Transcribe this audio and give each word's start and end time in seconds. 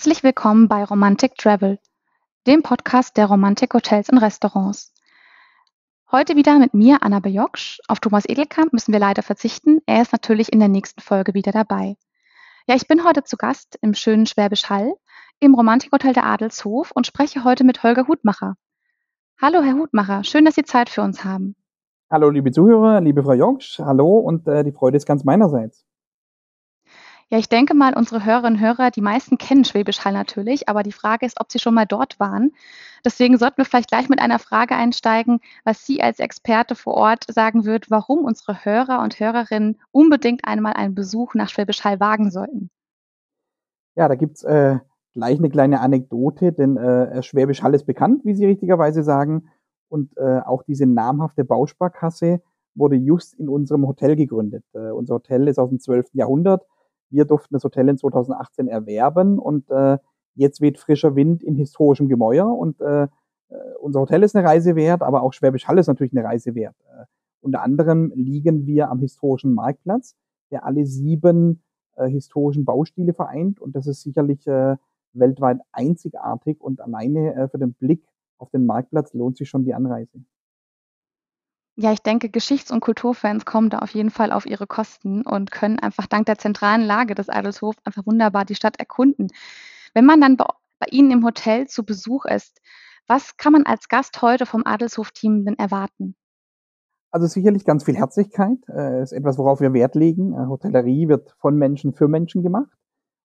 Herzlich 0.00 0.22
willkommen 0.22 0.66
bei 0.66 0.82
Romantic 0.82 1.36
Travel, 1.36 1.78
dem 2.46 2.62
Podcast 2.62 3.18
der 3.18 3.26
Romantik 3.26 3.74
Hotels 3.74 4.08
und 4.08 4.16
Restaurants. 4.16 4.94
Heute 6.10 6.36
wieder 6.36 6.58
mit 6.58 6.72
mir, 6.72 7.02
Anna 7.02 7.20
Bejoksch. 7.20 7.80
Auf 7.86 8.00
Thomas 8.00 8.26
Edelkamp 8.26 8.72
müssen 8.72 8.94
wir 8.94 8.98
leider 8.98 9.22
verzichten. 9.22 9.80
Er 9.84 10.00
ist 10.00 10.12
natürlich 10.12 10.54
in 10.54 10.58
der 10.58 10.70
nächsten 10.70 11.02
Folge 11.02 11.34
wieder 11.34 11.52
dabei. 11.52 11.98
Ja, 12.66 12.76
ich 12.76 12.88
bin 12.88 13.04
heute 13.04 13.24
zu 13.24 13.36
Gast 13.36 13.78
im 13.82 13.92
schönen 13.92 14.24
Schwäbisch 14.24 14.70
Hall 14.70 14.94
im 15.38 15.54
Romantikhotel 15.54 16.14
der 16.14 16.24
Adelshof 16.24 16.92
und 16.92 17.06
spreche 17.06 17.44
heute 17.44 17.64
mit 17.64 17.82
Holger 17.82 18.08
Hutmacher. 18.08 18.54
Hallo, 19.38 19.60
Herr 19.60 19.74
Hutmacher, 19.74 20.24
schön, 20.24 20.46
dass 20.46 20.54
Sie 20.54 20.64
Zeit 20.64 20.88
für 20.88 21.02
uns 21.02 21.26
haben. 21.26 21.56
Hallo, 22.10 22.30
liebe 22.30 22.52
Zuhörer, 22.52 23.02
liebe 23.02 23.22
Frau 23.22 23.34
Joksch, 23.34 23.78
hallo 23.80 24.16
und 24.16 24.48
äh, 24.48 24.64
die 24.64 24.72
Freude 24.72 24.96
ist 24.96 25.04
ganz 25.04 25.24
meinerseits. 25.24 25.84
Ja, 27.32 27.38
ich 27.38 27.48
denke 27.48 27.74
mal, 27.74 27.94
unsere 27.96 28.24
Hörerinnen 28.24 28.54
und 28.54 28.60
Hörer, 28.60 28.90
die 28.90 29.00
meisten 29.00 29.38
kennen 29.38 29.64
Schwäbisch 29.64 30.04
Hall 30.04 30.12
natürlich, 30.12 30.68
aber 30.68 30.82
die 30.82 30.90
Frage 30.90 31.24
ist, 31.24 31.40
ob 31.40 31.52
sie 31.52 31.60
schon 31.60 31.74
mal 31.74 31.86
dort 31.86 32.18
waren. 32.18 32.50
Deswegen 33.04 33.38
sollten 33.38 33.58
wir 33.58 33.64
vielleicht 33.64 33.88
gleich 33.88 34.08
mit 34.08 34.20
einer 34.20 34.40
Frage 34.40 34.74
einsteigen, 34.74 35.38
was 35.64 35.86
Sie 35.86 36.02
als 36.02 36.18
Experte 36.18 36.74
vor 36.74 36.94
Ort 36.94 37.26
sagen 37.28 37.64
würden, 37.64 37.86
warum 37.88 38.24
unsere 38.24 38.64
Hörer 38.64 39.00
und 39.00 39.20
Hörerinnen 39.20 39.78
unbedingt 39.92 40.44
einmal 40.44 40.72
einen 40.72 40.96
Besuch 40.96 41.34
nach 41.34 41.48
Schwäbisch 41.48 41.84
Hall 41.84 42.00
wagen 42.00 42.32
sollten. 42.32 42.68
Ja, 43.94 44.08
da 44.08 44.16
gibt's 44.16 44.42
äh, 44.42 44.78
gleich 45.12 45.38
eine 45.38 45.50
kleine 45.50 45.80
Anekdote, 45.80 46.52
denn 46.52 46.76
äh, 46.78 47.22
Schwäbisch 47.22 47.62
Hall 47.62 47.74
ist 47.74 47.86
bekannt, 47.86 48.24
wie 48.24 48.34
Sie 48.34 48.46
richtigerweise 48.46 49.04
sagen. 49.04 49.50
Und 49.88 50.16
äh, 50.16 50.40
auch 50.40 50.64
diese 50.64 50.86
namhafte 50.86 51.44
Bausparkasse 51.44 52.42
wurde 52.74 52.96
just 52.96 53.34
in 53.38 53.48
unserem 53.48 53.86
Hotel 53.86 54.16
gegründet. 54.16 54.64
Äh, 54.72 54.90
unser 54.90 55.14
Hotel 55.14 55.46
ist 55.46 55.60
aus 55.60 55.68
dem 55.68 55.78
12. 55.78 56.08
Jahrhundert 56.14 56.64
wir 57.10 57.24
durften 57.24 57.54
das 57.54 57.64
Hotel 57.64 57.88
in 57.88 57.98
2018 57.98 58.68
erwerben 58.68 59.38
und 59.38 59.70
äh, 59.70 59.98
jetzt 60.34 60.60
weht 60.60 60.78
frischer 60.78 61.16
Wind 61.16 61.42
in 61.42 61.54
historischem 61.54 62.08
Gemäuer 62.08 62.46
und 62.46 62.80
äh, 62.80 63.04
äh, 63.04 63.08
unser 63.80 64.00
Hotel 64.00 64.22
ist 64.22 64.36
eine 64.36 64.46
Reise 64.46 64.76
wert, 64.76 65.02
aber 65.02 65.22
auch 65.22 65.32
Schwäbisch 65.32 65.66
Hall 65.66 65.78
ist 65.78 65.88
natürlich 65.88 66.12
eine 66.16 66.24
Reise 66.24 66.54
wert. 66.54 66.76
Äh, 66.88 67.04
unter 67.40 67.62
anderem 67.62 68.12
liegen 68.14 68.66
wir 68.66 68.90
am 68.90 69.00
historischen 69.00 69.54
Marktplatz, 69.54 70.14
der 70.50 70.64
alle 70.64 70.86
sieben 70.86 71.62
äh, 71.96 72.08
historischen 72.08 72.64
Baustile 72.64 73.12
vereint 73.14 73.60
und 73.60 73.74
das 73.74 73.86
ist 73.86 74.02
sicherlich 74.02 74.46
äh, 74.46 74.76
weltweit 75.12 75.60
einzigartig 75.72 76.60
und 76.60 76.80
alleine 76.80 77.34
äh, 77.34 77.48
für 77.48 77.58
den 77.58 77.74
Blick 77.74 78.06
auf 78.38 78.50
den 78.50 78.66
Marktplatz 78.66 79.12
lohnt 79.12 79.36
sich 79.36 79.48
schon 79.48 79.64
die 79.64 79.74
Anreise. 79.74 80.22
Ja, 81.82 81.92
ich 81.92 82.02
denke, 82.02 82.28
Geschichts- 82.28 82.70
und 82.70 82.80
Kulturfans 82.80 83.46
kommen 83.46 83.70
da 83.70 83.78
auf 83.78 83.92
jeden 83.92 84.10
Fall 84.10 84.32
auf 84.32 84.44
ihre 84.44 84.66
Kosten 84.66 85.22
und 85.22 85.50
können 85.50 85.78
einfach 85.78 86.06
dank 86.06 86.26
der 86.26 86.36
zentralen 86.36 86.82
Lage 86.82 87.14
des 87.14 87.30
Adelshof 87.30 87.74
einfach 87.84 88.04
wunderbar 88.04 88.44
die 88.44 88.54
Stadt 88.54 88.78
erkunden. 88.78 89.28
Wenn 89.94 90.04
man 90.04 90.20
dann 90.20 90.36
bei, 90.36 90.44
bei 90.78 90.88
Ihnen 90.90 91.10
im 91.10 91.24
Hotel 91.24 91.68
zu 91.68 91.82
Besuch 91.82 92.26
ist, 92.26 92.60
was 93.06 93.38
kann 93.38 93.54
man 93.54 93.64
als 93.64 93.88
Gast 93.88 94.20
heute 94.20 94.44
vom 94.44 94.66
Adelshof-Team 94.66 95.46
denn 95.46 95.58
erwarten? 95.58 96.16
Also 97.12 97.26
sicherlich 97.26 97.64
ganz 97.64 97.84
viel 97.84 97.96
Herzlichkeit, 97.96 98.58
äh, 98.68 99.02
ist 99.02 99.12
etwas, 99.12 99.38
worauf 99.38 99.62
wir 99.62 99.72
Wert 99.72 99.94
legen. 99.94 100.34
Äh, 100.34 100.48
Hotellerie 100.48 101.08
wird 101.08 101.34
von 101.38 101.56
Menschen 101.56 101.94
für 101.94 102.08
Menschen 102.08 102.42
gemacht. 102.42 102.76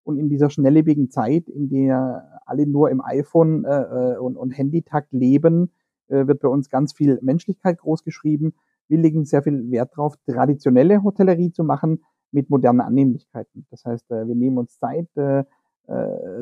Und 0.05 0.17
in 0.17 0.29
dieser 0.29 0.49
schnelllebigen 0.49 1.11
Zeit, 1.11 1.49
in 1.49 1.71
der 1.71 2.41
alle 2.47 2.69
nur 2.69 2.89
im 2.91 3.05
iPhone 3.05 3.65
äh, 3.65 4.13
äh 4.13 4.19
und, 4.19 4.37
und 4.37 4.53
Handytakt 4.53 5.13
leben, 5.13 5.73
äh, 6.09 6.27
wird 6.27 6.41
bei 6.41 6.49
uns 6.49 6.69
ganz 6.69 6.93
viel 6.93 7.19
Menschlichkeit 7.23 7.79
großgeschrieben. 7.79 8.55
Wir 8.89 8.99
legen 8.99 9.25
sehr 9.25 9.43
viel 9.43 9.71
Wert 9.71 9.93
darauf, 9.97 10.17
traditionelle 10.27 11.03
Hotellerie 11.03 11.53
zu 11.53 11.65
machen 11.65 12.05
mit 12.31 12.51
modernen 12.51 12.81
Annehmlichkeiten. 12.81 13.67
Das 13.71 13.85
heißt, 13.85 14.11
äh, 14.11 14.27
wir 14.27 14.35
nehmen 14.35 14.59
uns 14.59 14.79
Zeit, 14.79 15.09
äh, 15.17 15.45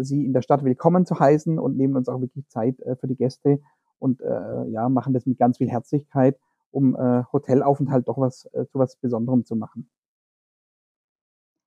sie 0.00 0.24
in 0.24 0.32
der 0.32 0.42
Stadt 0.42 0.64
willkommen 0.64 1.04
zu 1.04 1.18
heißen 1.18 1.58
und 1.58 1.76
nehmen 1.76 1.96
uns 1.96 2.08
auch 2.08 2.20
wirklich 2.20 2.46
Zeit 2.48 2.76
für 3.00 3.08
die 3.08 3.16
Gäste 3.16 3.58
und 3.98 4.20
ja, 4.20 4.88
machen 4.88 5.14
das 5.14 5.26
mit 5.26 5.36
ganz 5.36 5.58
viel 5.58 5.68
Herzlichkeit, 5.68 6.38
um 6.70 6.96
Hotelaufenthalt 7.32 8.06
doch 8.06 8.18
was 8.18 8.42
zu 8.42 8.78
was 8.78 8.94
Besonderem 8.94 9.44
zu 9.44 9.56
machen. 9.56 9.90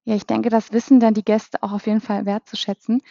Ja, 0.06 0.16
ich 0.16 0.25
denke, 0.25 0.47
das 0.47 0.72
wissen 0.72 1.01
dann 1.01 1.16
die 1.16 1.25
Gäste 1.25 1.62
auch 1.63 1.73
auf 1.73 1.85
jeden 1.85 2.00
Fall 2.00 2.25
wertzuschätzen 2.25 3.01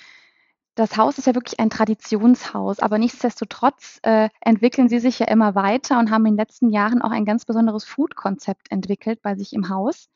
das 0.74 0.96
Haus 0.96 1.18
ist 1.18 1.26
ja 1.26 1.34
wirklich 1.34 1.60
ein 1.60 1.70
Traditionshaus, 1.70 2.80
aber 2.80 2.98
nichtsdestotrotz 2.98 4.00
äh, 4.02 4.28
entwickeln 4.40 4.88
Sie 4.88 4.98
sich 4.98 5.20
ja 5.20 5.26
immer 5.26 5.54
weiter 5.54 5.98
und 5.98 6.10
haben 6.10 6.26
in 6.26 6.32
den 6.32 6.38
letzten 6.38 6.70
Jahren 6.70 7.00
auch 7.00 7.10
ein 7.10 7.24
ganz 7.24 7.44
besonderes 7.44 7.84
Food-Konzept 7.84 8.70
entwickelt 8.72 9.22
bei 9.22 9.36
sich 9.36 9.52
im 9.52 9.68
Haus. 9.68 10.08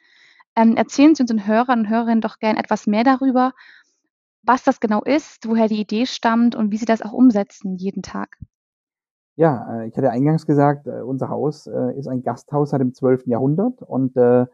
Ähm, 0.56 0.76
erzählen 0.76 1.14
Sie 1.14 1.22
unseren 1.22 1.46
Hörern 1.46 1.80
und 1.80 1.88
Hörerinnen 1.88 2.20
doch 2.20 2.38
gern 2.40 2.56
etwas 2.56 2.86
mehr 2.86 3.04
darüber, 3.04 3.52
was 4.42 4.64
das 4.64 4.80
genau 4.80 5.02
ist, 5.02 5.48
woher 5.48 5.68
die 5.68 5.80
Idee 5.80 6.06
stammt 6.06 6.56
und 6.56 6.72
wie 6.72 6.76
Sie 6.76 6.86
das 6.86 7.02
auch 7.02 7.12
umsetzen 7.12 7.76
jeden 7.76 8.02
Tag. 8.02 8.36
Ja, 9.36 9.82
äh, 9.82 9.88
ich 9.88 9.96
hatte 9.96 10.10
eingangs 10.10 10.46
gesagt, 10.46 10.88
äh, 10.88 11.02
unser 11.02 11.28
Haus 11.28 11.68
äh, 11.68 11.96
ist 11.96 12.08
ein 12.08 12.24
Gasthaus 12.24 12.70
seit 12.70 12.80
dem 12.80 12.94
12. 12.94 13.26
Jahrhundert 13.26 13.82
und 13.82 14.16
äh, 14.16 14.46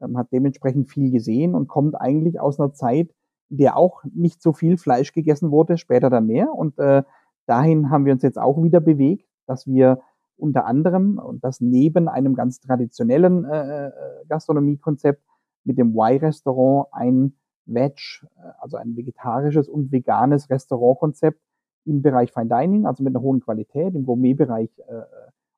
ähm, 0.00 0.18
hat 0.18 0.32
dementsprechend 0.32 0.90
viel 0.90 1.12
gesehen 1.12 1.54
und 1.54 1.68
kommt 1.68 1.94
eigentlich 2.00 2.40
aus 2.40 2.58
einer 2.58 2.72
Zeit, 2.72 3.10
der 3.58 3.76
auch 3.76 4.02
nicht 4.14 4.40
so 4.40 4.52
viel 4.52 4.78
Fleisch 4.78 5.12
gegessen 5.12 5.50
wurde, 5.50 5.76
später 5.76 6.08
dann 6.08 6.26
mehr. 6.26 6.52
Und 6.54 6.78
äh, 6.78 7.02
dahin 7.46 7.90
haben 7.90 8.06
wir 8.06 8.12
uns 8.14 8.22
jetzt 8.22 8.38
auch 8.38 8.62
wieder 8.62 8.80
bewegt, 8.80 9.28
dass 9.46 9.66
wir 9.66 10.00
unter 10.36 10.64
anderem 10.64 11.18
und 11.18 11.44
das 11.44 11.60
neben 11.60 12.08
einem 12.08 12.34
ganz 12.34 12.60
traditionellen 12.60 13.44
äh, 13.44 13.88
äh 13.88 13.92
Gastronomiekonzept 14.28 15.22
mit 15.64 15.78
dem 15.78 15.94
Y-Restaurant 15.94 16.88
ein 16.92 17.34
Veg, 17.66 18.26
äh, 18.36 18.48
also 18.58 18.78
ein 18.78 18.96
vegetarisches 18.96 19.68
und 19.68 19.92
veganes 19.92 20.48
Restaurantkonzept 20.48 21.40
im 21.84 22.00
Bereich 22.00 22.32
Fine 22.32 22.48
Dining, 22.48 22.86
also 22.86 23.02
mit 23.02 23.14
einer 23.14 23.22
hohen 23.22 23.40
Qualität, 23.40 23.94
im 23.94 24.04
Gourmetbereich 24.04 24.70
äh, 24.88 25.02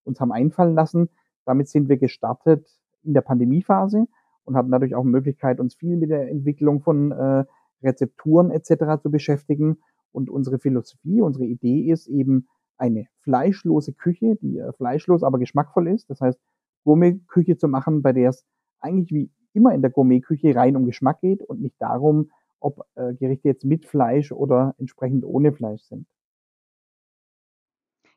uns 0.02 0.20
haben 0.20 0.32
einfallen 0.32 0.74
lassen. 0.74 1.08
Damit 1.44 1.68
sind 1.68 1.88
wir 1.88 1.96
gestartet 1.96 2.68
in 3.04 3.14
der 3.14 3.20
Pandemiephase 3.20 4.06
und 4.44 4.56
hatten 4.56 4.70
dadurch 4.70 4.94
auch 4.96 5.04
Möglichkeit, 5.04 5.60
uns 5.60 5.74
viel 5.74 5.96
mit 5.96 6.10
der 6.10 6.28
Entwicklung 6.28 6.80
von 6.80 7.12
äh, 7.12 7.44
Rezepturen 7.84 8.50
etc. 8.50 9.02
zu 9.02 9.10
beschäftigen. 9.10 9.78
Und 10.12 10.30
unsere 10.30 10.58
Philosophie, 10.58 11.20
unsere 11.20 11.44
Idee 11.44 11.90
ist 11.90 12.06
eben 12.06 12.48
eine 12.76 13.06
fleischlose 13.22 13.92
Küche, 13.92 14.36
die 14.36 14.58
äh, 14.58 14.72
fleischlos, 14.72 15.22
aber 15.22 15.38
geschmackvoll 15.38 15.88
ist. 15.88 16.10
Das 16.10 16.20
heißt, 16.20 16.38
Gourmet-Küche 16.84 17.56
zu 17.56 17.68
machen, 17.68 18.02
bei 18.02 18.12
der 18.12 18.30
es 18.30 18.44
eigentlich 18.80 19.12
wie 19.12 19.30
immer 19.52 19.72
in 19.74 19.82
der 19.82 19.90
Gourmet-Küche 19.90 20.54
rein 20.54 20.76
um 20.76 20.86
Geschmack 20.86 21.20
geht 21.20 21.42
und 21.42 21.60
nicht 21.60 21.76
darum, 21.78 22.30
ob 22.60 22.86
äh, 22.94 23.14
Gerichte 23.14 23.48
jetzt 23.48 23.64
mit 23.64 23.86
Fleisch 23.86 24.32
oder 24.32 24.74
entsprechend 24.78 25.24
ohne 25.24 25.52
Fleisch 25.52 25.82
sind. 25.82 26.06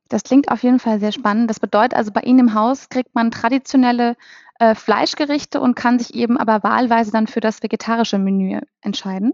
Das 0.10 0.24
klingt 0.24 0.50
auf 0.50 0.64
jeden 0.64 0.80
Fall 0.80 1.00
sehr 1.00 1.12
spannend. 1.12 1.50
Das 1.50 1.60
bedeutet 1.60 1.94
also, 1.96 2.12
bei 2.12 2.22
Ihnen 2.22 2.40
im 2.40 2.54
Haus 2.54 2.88
kriegt 2.90 3.14
man 3.14 3.30
traditionelle 3.30 4.16
äh, 4.60 4.74
Fleischgerichte 4.74 5.60
und 5.60 5.76
kann 5.76 6.00
sich 6.00 6.16
eben 6.16 6.38
aber 6.38 6.64
wahlweise 6.64 7.12
dann 7.12 7.28
für 7.28 7.42
das 7.42 7.62
vegetarische 7.62 8.18
Menü 8.18 8.60
entscheiden? 8.82 9.34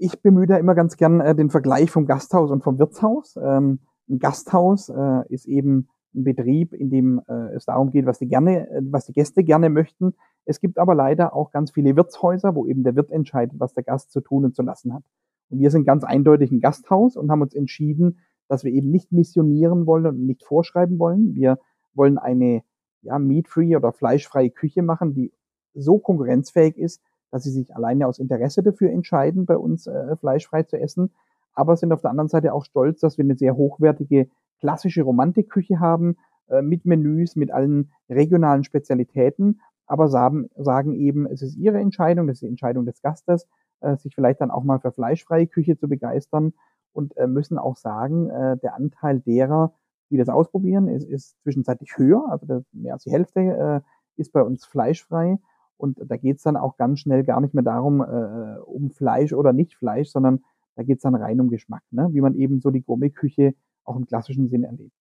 Ich 0.00 0.22
bemühe 0.22 0.46
da 0.46 0.56
immer 0.56 0.74
ganz 0.74 0.96
gern 0.96 1.20
äh, 1.20 1.34
den 1.34 1.50
Vergleich 1.50 1.90
vom 1.90 2.06
Gasthaus 2.06 2.50
und 2.50 2.62
vom 2.62 2.78
Wirtshaus. 2.78 3.36
Ähm, 3.42 3.80
ein 4.08 4.18
Gasthaus 4.20 4.88
äh, 4.88 5.22
ist 5.28 5.46
eben 5.46 5.88
ein 6.14 6.24
Betrieb, 6.24 6.72
in 6.72 6.88
dem 6.90 7.20
äh, 7.28 7.54
es 7.54 7.66
darum 7.66 7.90
geht, 7.90 8.06
was 8.06 8.18
die 8.18 8.28
gerne, 8.28 8.70
äh, 8.70 8.80
was 8.82 9.06
die 9.06 9.12
Gäste 9.12 9.42
gerne 9.42 9.70
möchten. 9.70 10.14
Es 10.44 10.60
gibt 10.60 10.78
aber 10.78 10.94
leider 10.94 11.34
auch 11.34 11.50
ganz 11.50 11.72
viele 11.72 11.96
Wirtshäuser, 11.96 12.54
wo 12.54 12.64
eben 12.66 12.84
der 12.84 12.94
Wirt 12.94 13.10
entscheidet, 13.10 13.58
was 13.58 13.74
der 13.74 13.82
Gast 13.82 14.12
zu 14.12 14.20
tun 14.20 14.44
und 14.44 14.54
zu 14.54 14.62
lassen 14.62 14.94
hat. 14.94 15.02
Und 15.50 15.58
wir 15.60 15.70
sind 15.70 15.84
ganz 15.84 16.04
eindeutig 16.04 16.52
ein 16.52 16.60
Gasthaus 16.60 17.16
und 17.16 17.30
haben 17.30 17.42
uns 17.42 17.54
entschieden, 17.54 18.20
dass 18.48 18.64
wir 18.64 18.72
eben 18.72 18.90
nicht 18.90 19.12
missionieren 19.12 19.86
wollen 19.86 20.06
und 20.06 20.26
nicht 20.26 20.44
vorschreiben 20.44 20.98
wollen. 20.98 21.34
Wir 21.34 21.58
wollen 21.94 22.18
eine 22.18 22.62
ja, 23.02 23.18
meat-free 23.18 23.76
oder 23.76 23.92
fleischfreie 23.92 24.50
Küche 24.50 24.82
machen, 24.82 25.14
die 25.14 25.32
so 25.74 25.98
konkurrenzfähig 25.98 26.76
ist, 26.76 27.02
dass 27.30 27.44
sie 27.44 27.50
sich 27.50 27.74
alleine 27.74 28.06
aus 28.06 28.18
Interesse 28.18 28.62
dafür 28.62 28.90
entscheiden, 28.90 29.46
bei 29.46 29.56
uns 29.56 29.86
äh, 29.86 30.16
fleischfrei 30.16 30.62
zu 30.62 30.78
essen, 30.78 31.10
aber 31.54 31.76
sind 31.76 31.92
auf 31.92 32.00
der 32.00 32.10
anderen 32.10 32.28
Seite 32.28 32.52
auch 32.52 32.64
stolz, 32.64 33.00
dass 33.00 33.18
wir 33.18 33.24
eine 33.24 33.36
sehr 33.36 33.56
hochwertige 33.56 34.28
klassische 34.60 35.02
Romantikküche 35.02 35.80
haben, 35.80 36.16
äh, 36.48 36.62
mit 36.62 36.84
Menüs, 36.84 37.36
mit 37.36 37.50
allen 37.50 37.90
regionalen 38.08 38.64
Spezialitäten, 38.64 39.60
aber 39.86 40.08
sagen, 40.08 40.48
sagen 40.56 40.94
eben, 40.94 41.26
es 41.26 41.42
ist 41.42 41.56
ihre 41.56 41.78
Entscheidung, 41.78 42.26
das 42.26 42.36
ist 42.36 42.42
die 42.42 42.48
Entscheidung 42.48 42.86
des 42.86 43.02
Gastes, 43.02 43.46
äh, 43.80 43.96
sich 43.96 44.14
vielleicht 44.14 44.40
dann 44.40 44.50
auch 44.50 44.64
mal 44.64 44.80
für 44.80 44.92
fleischfreie 44.92 45.46
Küche 45.46 45.76
zu 45.76 45.88
begeistern 45.88 46.52
und 46.92 47.16
äh, 47.16 47.26
müssen 47.26 47.58
auch 47.58 47.76
sagen, 47.76 48.30
äh, 48.30 48.56
der 48.58 48.74
Anteil 48.74 49.20
derer, 49.20 49.72
die 50.10 50.16
das 50.16 50.28
ausprobieren, 50.28 50.88
ist, 50.88 51.04
ist 51.04 51.40
zwischenzeitlich 51.42 51.96
höher, 51.96 52.24
also 52.30 52.64
mehr 52.72 52.94
als 52.94 53.04
die 53.04 53.12
Hälfte 53.12 53.40
äh, 53.40 53.80
ist 54.20 54.32
bei 54.32 54.42
uns 54.42 54.64
fleischfrei 54.64 55.38
und 55.78 55.98
da 56.04 56.16
geht's 56.16 56.42
dann 56.42 56.56
auch 56.56 56.76
ganz 56.76 57.00
schnell 57.00 57.24
gar 57.24 57.40
nicht 57.40 57.54
mehr 57.54 57.64
darum, 57.64 58.02
äh, 58.02 58.58
um 58.66 58.90
Fleisch 58.90 59.32
oder 59.32 59.52
nicht 59.52 59.74
Fleisch, 59.76 60.10
sondern 60.10 60.44
da 60.76 60.82
geht's 60.82 61.02
dann 61.02 61.14
rein 61.14 61.40
um 61.40 61.48
Geschmack, 61.48 61.82
ne? 61.90 62.08
wie 62.12 62.20
man 62.20 62.34
eben 62.34 62.60
so 62.60 62.70
die 62.70 62.82
Gourmetküche 62.82 63.54
auch 63.84 63.96
im 63.96 64.06
klassischen 64.06 64.48
Sinn 64.48 64.64
erlebt. 64.64 64.92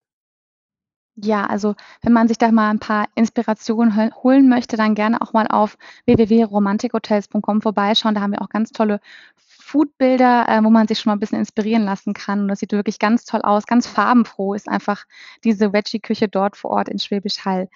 Ja, 1.20 1.48
also 1.48 1.74
wenn 2.04 2.14
man 2.14 2.28
sich 2.28 2.38
da 2.38 2.52
mal 2.52 2.70
ein 2.70 2.80
paar 2.80 3.08
Inspirationen 3.16 4.14
holen 4.24 4.50
möchte, 4.50 4.78
dann 4.78 4.94
gerne 4.94 5.20
auch 5.20 5.34
mal 5.34 5.48
auf 5.48 5.78
www.romantikhotels.com 6.06 7.62
vorbeischauen. 7.62 8.14
Da 8.14 8.22
haben 8.22 8.34
wir 8.34 8.42
auch 8.44 8.50
ganz 8.50 8.70
tolle 8.70 9.00
Foodbilder, 9.36 10.48
äh, 10.48 10.64
wo 10.64 10.70
man 10.70 10.88
sich 10.88 11.00
schon 11.00 11.10
mal 11.10 11.16
ein 11.16 11.20
bisschen 11.20 11.40
inspirieren 11.40 11.84
lassen 11.84 12.14
kann. 12.14 12.42
Und 12.42 12.48
das 12.50 12.60
sieht 12.60 12.72
wirklich 12.72 13.00
ganz 13.00 13.26
toll 13.26 13.42
aus, 13.42 13.66
ganz 13.66 13.88
farbenfroh 13.88 14.54
ist 14.54 14.70
einfach 14.70 15.06
diese 15.44 15.74
Veggie-Küche 15.74 16.28
dort 16.28 16.56
vor 16.56 16.72
Ort 16.72 16.88
in 16.88 17.00
Schwäbisch 17.00 17.44
Hall. 17.46 17.68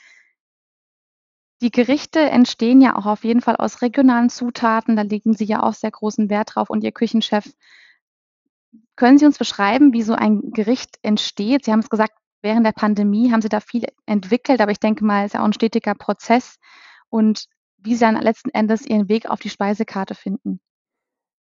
Die 1.61 1.69
Gerichte 1.69 2.19
entstehen 2.19 2.81
ja 2.81 2.95
auch 2.95 3.05
auf 3.05 3.23
jeden 3.23 3.41
Fall 3.41 3.55
aus 3.55 3.83
regionalen 3.83 4.29
Zutaten. 4.29 4.95
Da 4.95 5.03
legen 5.03 5.33
Sie 5.33 5.45
ja 5.45 5.61
auch 5.61 5.73
sehr 5.73 5.91
großen 5.91 6.29
Wert 6.29 6.55
drauf 6.55 6.71
und 6.71 6.83
Ihr 6.83 6.91
Küchenchef. 6.91 7.53
Können 8.95 9.19
Sie 9.19 9.25
uns 9.25 9.37
beschreiben, 9.37 9.93
wie 9.93 10.01
so 10.01 10.13
ein 10.13 10.51
Gericht 10.51 10.97
entsteht? 11.03 11.65
Sie 11.65 11.71
haben 11.71 11.79
es 11.79 11.89
gesagt, 11.89 12.13
während 12.41 12.65
der 12.65 12.71
Pandemie 12.71 13.31
haben 13.31 13.43
Sie 13.43 13.49
da 13.49 13.59
viel 13.59 13.85
entwickelt, 14.07 14.59
aber 14.59 14.71
ich 14.71 14.79
denke 14.79 15.05
mal, 15.05 15.21
es 15.21 15.27
ist 15.27 15.33
ja 15.33 15.41
auch 15.41 15.45
ein 15.45 15.53
stetiger 15.53 15.93
Prozess 15.93 16.57
und 17.09 17.45
wie 17.77 17.93
Sie 17.93 18.01
dann 18.01 18.19
letzten 18.19 18.49
Endes 18.49 18.85
Ihren 18.85 19.07
Weg 19.07 19.29
auf 19.29 19.39
die 19.39 19.49
Speisekarte 19.49 20.15
finden. 20.15 20.59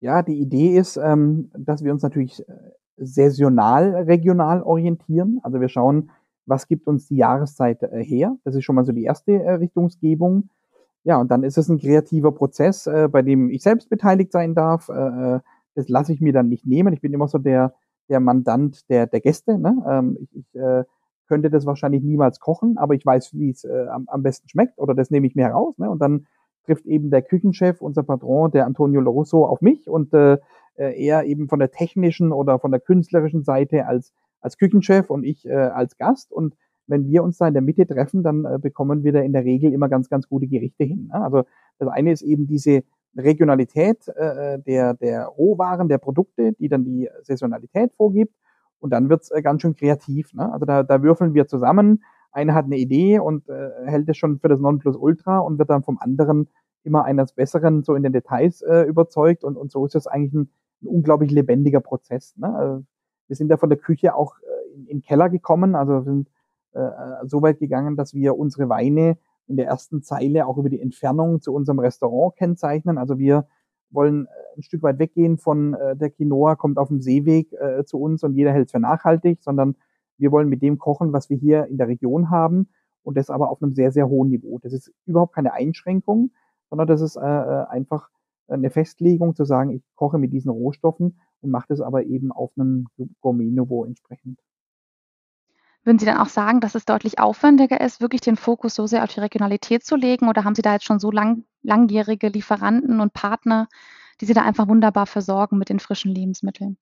Ja, 0.00 0.22
die 0.22 0.38
Idee 0.40 0.78
ist, 0.78 0.96
ähm, 0.96 1.50
dass 1.56 1.84
wir 1.84 1.92
uns 1.92 2.02
natürlich 2.02 2.40
äh, 2.48 2.52
saisonal, 2.96 3.94
regional 3.94 4.62
orientieren. 4.62 5.40
Also 5.42 5.60
wir 5.60 5.68
schauen, 5.68 6.10
was 6.46 6.68
gibt 6.68 6.86
uns 6.86 7.08
die 7.08 7.16
Jahreszeit 7.16 7.82
äh, 7.82 8.02
her. 8.02 8.36
Das 8.44 8.54
ist 8.54 8.64
schon 8.64 8.76
mal 8.76 8.84
so 8.84 8.92
die 8.92 9.04
erste 9.04 9.32
äh, 9.32 9.52
Richtungsgebung. 9.54 10.48
Ja, 11.04 11.18
und 11.18 11.30
dann 11.30 11.42
ist 11.42 11.58
es 11.58 11.68
ein 11.68 11.78
kreativer 11.78 12.32
Prozess, 12.32 12.86
äh, 12.86 13.08
bei 13.10 13.22
dem 13.22 13.50
ich 13.50 13.62
selbst 13.62 13.90
beteiligt 13.90 14.32
sein 14.32 14.54
darf. 14.54 14.86
Das 14.88 15.88
lasse 15.88 16.12
ich 16.12 16.22
mir 16.22 16.32
dann 16.32 16.48
nicht 16.48 16.66
nehmen. 16.66 16.94
Ich 16.94 17.02
bin 17.02 17.12
immer 17.12 17.28
so 17.28 17.36
der, 17.38 17.74
der 18.08 18.18
Mandant 18.18 18.88
der, 18.88 19.06
der 19.06 19.20
Gäste. 19.20 19.58
Ne? 19.58 19.84
Ähm, 19.86 20.16
ich 20.20 20.34
ich 20.34 21.28
könnte 21.28 21.50
das 21.50 21.66
wahrscheinlich 21.66 22.02
niemals 22.02 22.38
kochen, 22.38 22.78
aber 22.78 22.94
ich 22.94 23.04
weiß, 23.04 23.34
wie 23.34 23.50
es 23.50 23.64
äh, 23.64 23.86
am, 23.88 24.06
am 24.08 24.22
besten 24.22 24.48
schmeckt 24.48 24.78
oder 24.78 24.94
das 24.94 25.10
nehme 25.10 25.26
ich 25.26 25.34
mir 25.34 25.46
heraus. 25.46 25.76
Ne? 25.76 25.90
Und 25.90 26.00
dann 26.00 26.26
trifft 26.64 26.86
eben 26.86 27.10
der 27.10 27.22
Küchenchef, 27.22 27.80
unser 27.80 28.04
Patron, 28.04 28.50
der 28.52 28.64
Antonio 28.64 29.00
Lorusso, 29.00 29.44
auf 29.44 29.60
mich 29.60 29.88
und 29.88 30.14
äh, 30.14 30.38
er 30.76 31.24
eben 31.24 31.48
von 31.48 31.58
der 31.58 31.70
technischen 31.70 32.32
oder 32.32 32.58
von 32.58 32.70
der 32.70 32.80
künstlerischen 32.80 33.44
Seite 33.44 33.86
als, 33.86 34.12
als 34.46 34.58
Küchenchef 34.58 35.10
und 35.10 35.24
ich 35.24 35.44
äh, 35.44 35.54
als 35.54 35.96
Gast. 35.96 36.32
Und 36.32 36.54
wenn 36.86 37.08
wir 37.08 37.24
uns 37.24 37.36
da 37.38 37.48
in 37.48 37.54
der 37.54 37.62
Mitte 37.62 37.84
treffen, 37.84 38.22
dann 38.22 38.44
äh, 38.44 38.58
bekommen 38.60 39.02
wir 39.02 39.12
da 39.12 39.20
in 39.20 39.32
der 39.32 39.44
Regel 39.44 39.72
immer 39.72 39.88
ganz, 39.88 40.08
ganz 40.08 40.28
gute 40.28 40.46
Gerichte 40.46 40.84
hin. 40.84 41.10
Ne? 41.12 41.20
Also 41.20 41.42
das 41.78 41.88
eine 41.88 42.12
ist 42.12 42.22
eben 42.22 42.46
diese 42.46 42.84
Regionalität 43.16 44.06
äh, 44.08 44.60
der, 44.60 44.94
der 44.94 45.26
Rohwaren, 45.26 45.88
der 45.88 45.98
Produkte, 45.98 46.52
die 46.52 46.68
dann 46.68 46.84
die 46.84 47.08
Saisonalität 47.22 47.92
vorgibt. 47.94 48.34
Und 48.78 48.90
dann 48.90 49.08
wird's 49.08 49.32
äh, 49.32 49.42
ganz 49.42 49.62
schön 49.62 49.74
kreativ. 49.74 50.32
Ne? 50.32 50.52
Also 50.52 50.64
da, 50.64 50.84
da 50.84 51.02
würfeln 51.02 51.34
wir 51.34 51.48
zusammen. 51.48 52.04
Einer 52.30 52.54
hat 52.54 52.66
eine 52.66 52.76
Idee 52.76 53.18
und 53.18 53.48
äh, 53.48 53.70
hält 53.86 54.08
es 54.08 54.16
schon 54.16 54.38
für 54.38 54.48
das 54.48 54.60
Nonplusultra 54.60 55.38
und 55.38 55.58
wird 55.58 55.70
dann 55.70 55.82
vom 55.82 55.98
anderen 55.98 56.48
immer 56.84 57.04
eines 57.04 57.32
Besseren 57.32 57.82
so 57.82 57.96
in 57.96 58.04
den 58.04 58.12
Details 58.12 58.62
äh, 58.62 58.82
überzeugt. 58.82 59.42
Und, 59.42 59.56
und 59.56 59.72
so 59.72 59.84
ist 59.86 59.96
es 59.96 60.06
eigentlich 60.06 60.34
ein, 60.34 60.50
ein 60.82 60.86
unglaublich 60.86 61.32
lebendiger 61.32 61.80
Prozess. 61.80 62.36
Ne? 62.36 62.54
Also 62.54 62.84
wir 63.28 63.36
sind 63.36 63.50
ja 63.50 63.56
von 63.56 63.68
der 63.68 63.78
Küche 63.78 64.14
auch 64.14 64.36
äh, 64.38 64.74
in, 64.74 64.80
in 64.86 64.98
den 64.98 65.02
Keller 65.02 65.28
gekommen, 65.28 65.74
also 65.74 66.00
sind 66.02 66.28
äh, 66.72 66.90
so 67.24 67.42
weit 67.42 67.58
gegangen, 67.58 67.96
dass 67.96 68.14
wir 68.14 68.36
unsere 68.36 68.68
Weine 68.68 69.18
in 69.46 69.56
der 69.56 69.66
ersten 69.66 70.02
Zeile 70.02 70.46
auch 70.46 70.58
über 70.58 70.68
die 70.68 70.80
Entfernung 70.80 71.40
zu 71.40 71.54
unserem 71.54 71.78
Restaurant 71.78 72.36
kennzeichnen. 72.36 72.98
Also 72.98 73.18
wir 73.18 73.46
wollen 73.90 74.26
äh, 74.26 74.58
ein 74.58 74.62
Stück 74.62 74.82
weit 74.82 74.98
weggehen 74.98 75.38
von 75.38 75.74
äh, 75.74 75.96
der 75.96 76.10
Quinoa 76.10 76.56
kommt 76.56 76.78
auf 76.78 76.88
dem 76.88 77.00
Seeweg 77.00 77.52
äh, 77.52 77.84
zu 77.84 77.98
uns 78.00 78.22
und 78.22 78.34
jeder 78.34 78.52
hält 78.52 78.66
es 78.66 78.72
für 78.72 78.80
nachhaltig, 78.80 79.42
sondern 79.42 79.76
wir 80.18 80.32
wollen 80.32 80.48
mit 80.48 80.62
dem 80.62 80.78
kochen, 80.78 81.12
was 81.12 81.30
wir 81.30 81.36
hier 81.36 81.66
in 81.66 81.78
der 81.78 81.88
Region 81.88 82.30
haben 82.30 82.68
und 83.02 83.16
das 83.16 83.30
aber 83.30 83.50
auf 83.50 83.62
einem 83.62 83.74
sehr, 83.74 83.92
sehr 83.92 84.08
hohen 84.08 84.30
Niveau. 84.30 84.58
Das 84.62 84.72
ist 84.72 84.92
überhaupt 85.04 85.34
keine 85.34 85.52
Einschränkung, 85.52 86.32
sondern 86.68 86.88
das 86.88 87.00
ist 87.00 87.16
äh, 87.16 87.20
äh 87.20 87.66
einfach 87.68 88.08
eine 88.48 88.70
Festlegung 88.70 89.34
zu 89.34 89.44
sagen, 89.44 89.70
ich 89.70 89.82
koche 89.96 90.18
mit 90.18 90.32
diesen 90.32 90.50
Rohstoffen 90.50 91.18
und 91.40 91.50
mache 91.50 91.66
das 91.68 91.80
aber 91.80 92.04
eben 92.04 92.32
auf 92.32 92.52
einem 92.56 92.86
Gourmet-Niveau 93.20 93.84
entsprechend. 93.84 94.40
Würden 95.84 96.00
Sie 96.00 96.06
dann 96.06 96.18
auch 96.18 96.28
sagen, 96.28 96.60
dass 96.60 96.74
es 96.74 96.84
deutlich 96.84 97.20
aufwendiger 97.20 97.80
ist, 97.80 98.00
wirklich 98.00 98.20
den 98.20 98.36
Fokus 98.36 98.74
so 98.74 98.88
sehr 98.88 99.04
auf 99.04 99.14
die 99.14 99.20
Regionalität 99.20 99.84
zu 99.84 99.94
legen? 99.94 100.28
Oder 100.28 100.42
haben 100.42 100.56
Sie 100.56 100.62
da 100.62 100.72
jetzt 100.72 100.84
schon 100.84 100.98
so 100.98 101.12
lang, 101.12 101.44
langjährige 101.62 102.28
Lieferanten 102.28 103.00
und 103.00 103.12
Partner, 103.12 103.68
die 104.20 104.24
Sie 104.24 104.34
da 104.34 104.42
einfach 104.42 104.66
wunderbar 104.66 105.06
versorgen 105.06 105.58
mit 105.58 105.68
den 105.68 105.78
frischen 105.78 106.10
Lebensmitteln? 106.10 106.76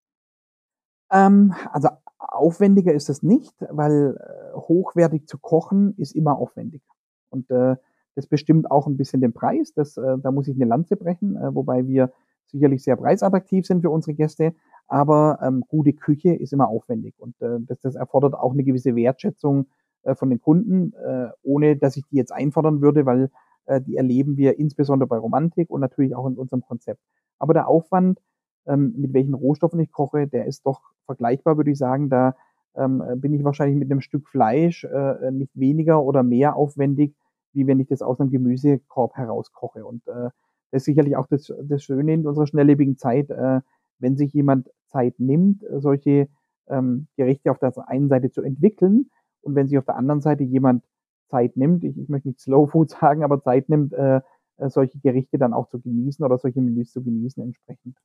Ähm, 1.11 1.55
also 1.71 1.91
aufwendiger 2.17 2.95
ist 2.95 3.11
es 3.11 3.23
nicht, 3.23 3.55
weil 3.69 4.17
äh, 4.17 4.57
hochwertig 4.57 5.27
zu 5.27 5.37
kochen 5.39 5.95
ist 5.99 6.15
immer 6.15 6.39
aufwendig. 6.39 6.83
Und 7.29 7.51
äh, 7.51 7.77
das 8.15 8.27
bestimmt 8.27 8.71
auch 8.71 8.87
ein 8.87 8.97
bisschen 8.97 9.21
den 9.21 9.33
Preis. 9.33 9.75
Das, 9.75 9.97
äh, 9.97 10.19
da 10.19 10.31
muss 10.31 10.49
ich 10.49 10.55
eine 10.55 10.65
Lanze 10.65 10.97
brechen, 10.97 11.37
äh, 11.37 11.55
wobei 11.55 11.87
wir 11.87 12.13
sicherlich 12.55 12.83
sehr 12.83 12.97
preisattraktiv 12.97 13.67
sind 13.67 13.83
für 13.83 13.91
unsere 13.91 14.15
Gäste. 14.15 14.55
Aber 14.87 15.39
ähm, 15.43 15.65
gute 15.69 15.93
Küche 15.93 16.35
ist 16.35 16.53
immer 16.53 16.69
aufwendig 16.69 17.15
und 17.19 17.35
äh, 17.41 17.59
das, 17.61 17.81
das 17.81 17.95
erfordert 17.95 18.35
auch 18.35 18.53
eine 18.53 18.65
gewisse 18.65 18.95
Wertschätzung 18.95 19.67
äh, 20.03 20.15
von 20.15 20.31
den 20.31 20.41
Kunden, 20.41 20.93
äh, 20.95 21.29
ohne 21.43 21.77
dass 21.77 21.97
ich 21.97 22.05
die 22.11 22.17
jetzt 22.17 22.33
einfordern 22.33 22.83
würde, 22.83 23.07
weil 23.07 23.31
äh, 23.67 23.81
die 23.81 23.97
erleben 23.97 24.37
wir 24.37 24.59
insbesondere 24.59 25.09
bei 25.09 25.17
Romantik 25.17 25.71
und 25.71 25.81
natürlich 25.81 26.15
auch 26.15 26.27
in 26.27 26.37
unserem 26.37 26.63
Konzept. 26.63 27.01
Aber 27.39 27.55
der 27.55 27.69
Aufwand, 27.69 28.21
ähm, 28.67 28.95
mit 28.97 29.15
welchen 29.15 29.35
Rohstoffen 29.35 29.81
ich 29.81 29.91
koche, 29.91 30.27
der 30.27 30.47
ist 30.47 30.67
doch 30.67 30.83
vergleichbar, 31.07 31.57
würde 31.57 31.71
ich 31.71 31.79
sagen. 31.79 32.11
Da 32.11 32.37
ähm, 32.77 33.03
bin 33.17 33.33
ich 33.33 33.45
wahrscheinlich 33.45 33.79
mit 33.79 33.91
einem 33.91 34.01
Stück 34.01 34.29
Fleisch 34.29 34.85
äh, 34.85 35.31
nicht 35.31 35.53
weniger 35.55 36.03
oder 36.03 36.23
mehr 36.23 36.57
aufwendig, 36.57 37.15
wie 37.53 37.67
wenn 37.67 37.81
ich 37.81 37.89
das 37.89 38.03
aus 38.03 38.21
einem 38.21 38.31
Gemüsekorb 38.31 39.17
herauskoche. 39.17 39.85
Und 39.85 40.07
äh, 40.09 40.31
das 40.75 40.81
ist 40.81 40.87
sicherlich 40.87 41.17
auch 41.17 41.29
das, 41.29 41.53
das 41.63 41.85
Schöne 41.85 42.15
in 42.15 42.27
unserer 42.27 42.49
schnelllebigen 42.49 42.99
Zeit. 42.99 43.31
Äh, 43.31 43.61
wenn 44.01 44.17
sich 44.17 44.33
jemand 44.33 44.69
Zeit 44.89 45.15
nimmt, 45.21 45.63
solche 45.71 46.29
ähm, 46.67 47.07
Gerichte 47.17 47.53
auf 47.53 47.61
der 47.61 47.73
einen 47.89 48.09
Seite 48.09 48.33
zu 48.33 48.43
entwickeln 48.43 49.09
und 49.43 49.55
wenn 49.55 49.69
sich 49.69 49.79
auf 49.79 49.85
der 49.85 49.95
anderen 49.95 50.21
Seite 50.21 50.43
jemand 50.43 50.85
Zeit 51.29 51.57
nimmt, 51.57 51.85
ich, 51.85 51.97
ich 51.97 52.09
möchte 52.09 52.27
nicht 52.27 52.41
Slow 52.41 52.67
Food 52.67 52.91
sagen, 53.01 53.23
aber 53.23 53.41
Zeit 53.41 53.69
nimmt, 53.69 53.93
äh, 53.93 54.21
äh, 54.57 54.69
solche 54.69 54.99
Gerichte 54.99 55.39
dann 55.39 55.53
auch 55.53 55.69
zu 55.69 55.81
genießen 55.81 56.25
oder 56.25 56.39
solche 56.39 56.61
Menüs 56.61 56.91
zu 56.91 57.05
genießen 57.05 57.41
entsprechend. 57.45 57.97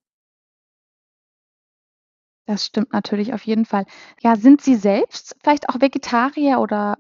Das 2.46 2.68
stimmt 2.68 2.94
natürlich 2.94 3.34
auf 3.34 3.42
jeden 3.42 3.66
Fall. 3.66 3.86
Ja, 4.22 4.36
sind 4.36 4.62
Sie 4.62 4.76
selbst 4.76 5.36
vielleicht 5.42 5.70
auch 5.70 5.82
Vegetarier 5.82 6.60
oder 6.60 6.98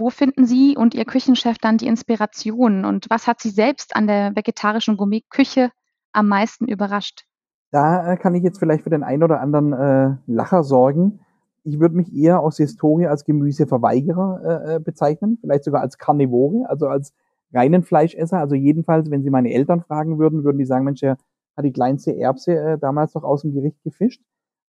wo 0.00 0.10
finden 0.10 0.46
Sie 0.46 0.76
und 0.76 0.94
Ihr 0.94 1.04
Küchenchef 1.04 1.58
dann 1.58 1.76
die 1.76 1.86
Inspiration 1.86 2.84
und 2.84 3.06
was 3.10 3.26
hat 3.26 3.40
Sie 3.40 3.50
selbst 3.50 3.94
an 3.94 4.06
der 4.06 4.34
vegetarischen 4.34 4.96
Gourmet-Küche 4.96 5.70
am 6.12 6.26
meisten 6.26 6.66
überrascht? 6.66 7.26
Da 7.70 8.12
äh, 8.12 8.16
kann 8.16 8.34
ich 8.34 8.42
jetzt 8.42 8.58
vielleicht 8.58 8.82
für 8.82 8.90
den 8.90 9.04
einen 9.04 9.22
oder 9.22 9.40
anderen 9.40 9.72
äh, 9.72 10.16
Lacher 10.26 10.64
sorgen. 10.64 11.20
Ich 11.62 11.78
würde 11.78 11.94
mich 11.94 12.12
eher 12.14 12.40
aus 12.40 12.56
der 12.56 12.66
Historie 12.66 13.06
als 13.06 13.24
Gemüseverweigerer 13.24 14.40
äh, 14.42 14.74
äh, 14.76 14.80
bezeichnen, 14.80 15.38
vielleicht 15.40 15.64
sogar 15.64 15.82
als 15.82 15.98
Karnivore, 15.98 16.68
also 16.68 16.88
als 16.88 17.12
reinen 17.52 17.82
Fleischesser. 17.82 18.38
Also 18.38 18.54
jedenfalls, 18.54 19.10
wenn 19.10 19.22
Sie 19.22 19.30
meine 19.30 19.52
Eltern 19.52 19.82
fragen 19.82 20.18
würden, 20.18 20.42
würden 20.42 20.58
die 20.58 20.64
sagen, 20.64 20.84
Mensch, 20.84 21.02
er 21.02 21.18
hat 21.56 21.64
die 21.64 21.72
kleinste 21.72 22.16
Erbse 22.16 22.56
äh, 22.56 22.78
damals 22.78 23.14
noch 23.14 23.22
aus 23.22 23.42
dem 23.42 23.52
Gericht 23.52 23.82
gefischt. 23.84 24.22